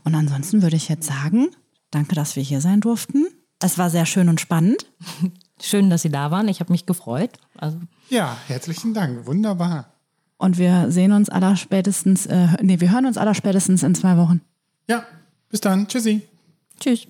Und 0.04 0.14
ansonsten 0.14 0.60
würde 0.60 0.76
ich 0.76 0.90
jetzt 0.90 1.06
sagen, 1.06 1.48
danke, 1.90 2.14
dass 2.14 2.36
wir 2.36 2.42
hier 2.42 2.60
sein 2.60 2.82
durften. 2.82 3.24
Es 3.58 3.78
war 3.78 3.88
sehr 3.88 4.04
schön 4.04 4.28
und 4.28 4.38
spannend. 4.38 4.84
Schön, 5.62 5.88
dass 5.88 6.02
Sie 6.02 6.10
da 6.10 6.30
waren. 6.30 6.46
Ich 6.48 6.60
habe 6.60 6.72
mich 6.72 6.84
gefreut. 6.84 7.38
Also 7.56 7.80
ja, 8.10 8.36
herzlichen 8.48 8.92
Dank. 8.92 9.24
Wunderbar. 9.26 9.94
Und 10.36 10.58
wir 10.58 10.90
sehen 10.90 11.12
uns 11.12 11.30
aller 11.30 11.56
spätestens, 11.56 12.26
äh, 12.26 12.48
nee, 12.60 12.80
wir 12.80 12.92
hören 12.92 13.06
uns 13.06 13.16
aller 13.16 13.34
spätestens 13.34 13.82
in 13.82 13.94
zwei 13.94 14.18
Wochen. 14.18 14.42
Ja, 14.90 15.06
bis 15.48 15.62
dann. 15.62 15.88
Tschüssi. 15.88 16.20
Tschüss. 16.78 17.06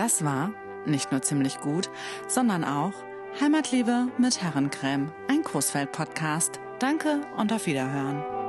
Das 0.00 0.24
war 0.24 0.54
nicht 0.86 1.12
nur 1.12 1.20
ziemlich 1.20 1.60
gut, 1.60 1.90
sondern 2.26 2.64
auch 2.64 2.94
Heimatliebe 3.38 4.08
mit 4.16 4.40
Herrencreme, 4.40 5.12
ein 5.28 5.42
Großfeld-Podcast. 5.42 6.58
Danke 6.78 7.20
und 7.36 7.52
auf 7.52 7.66
Wiederhören. 7.66 8.39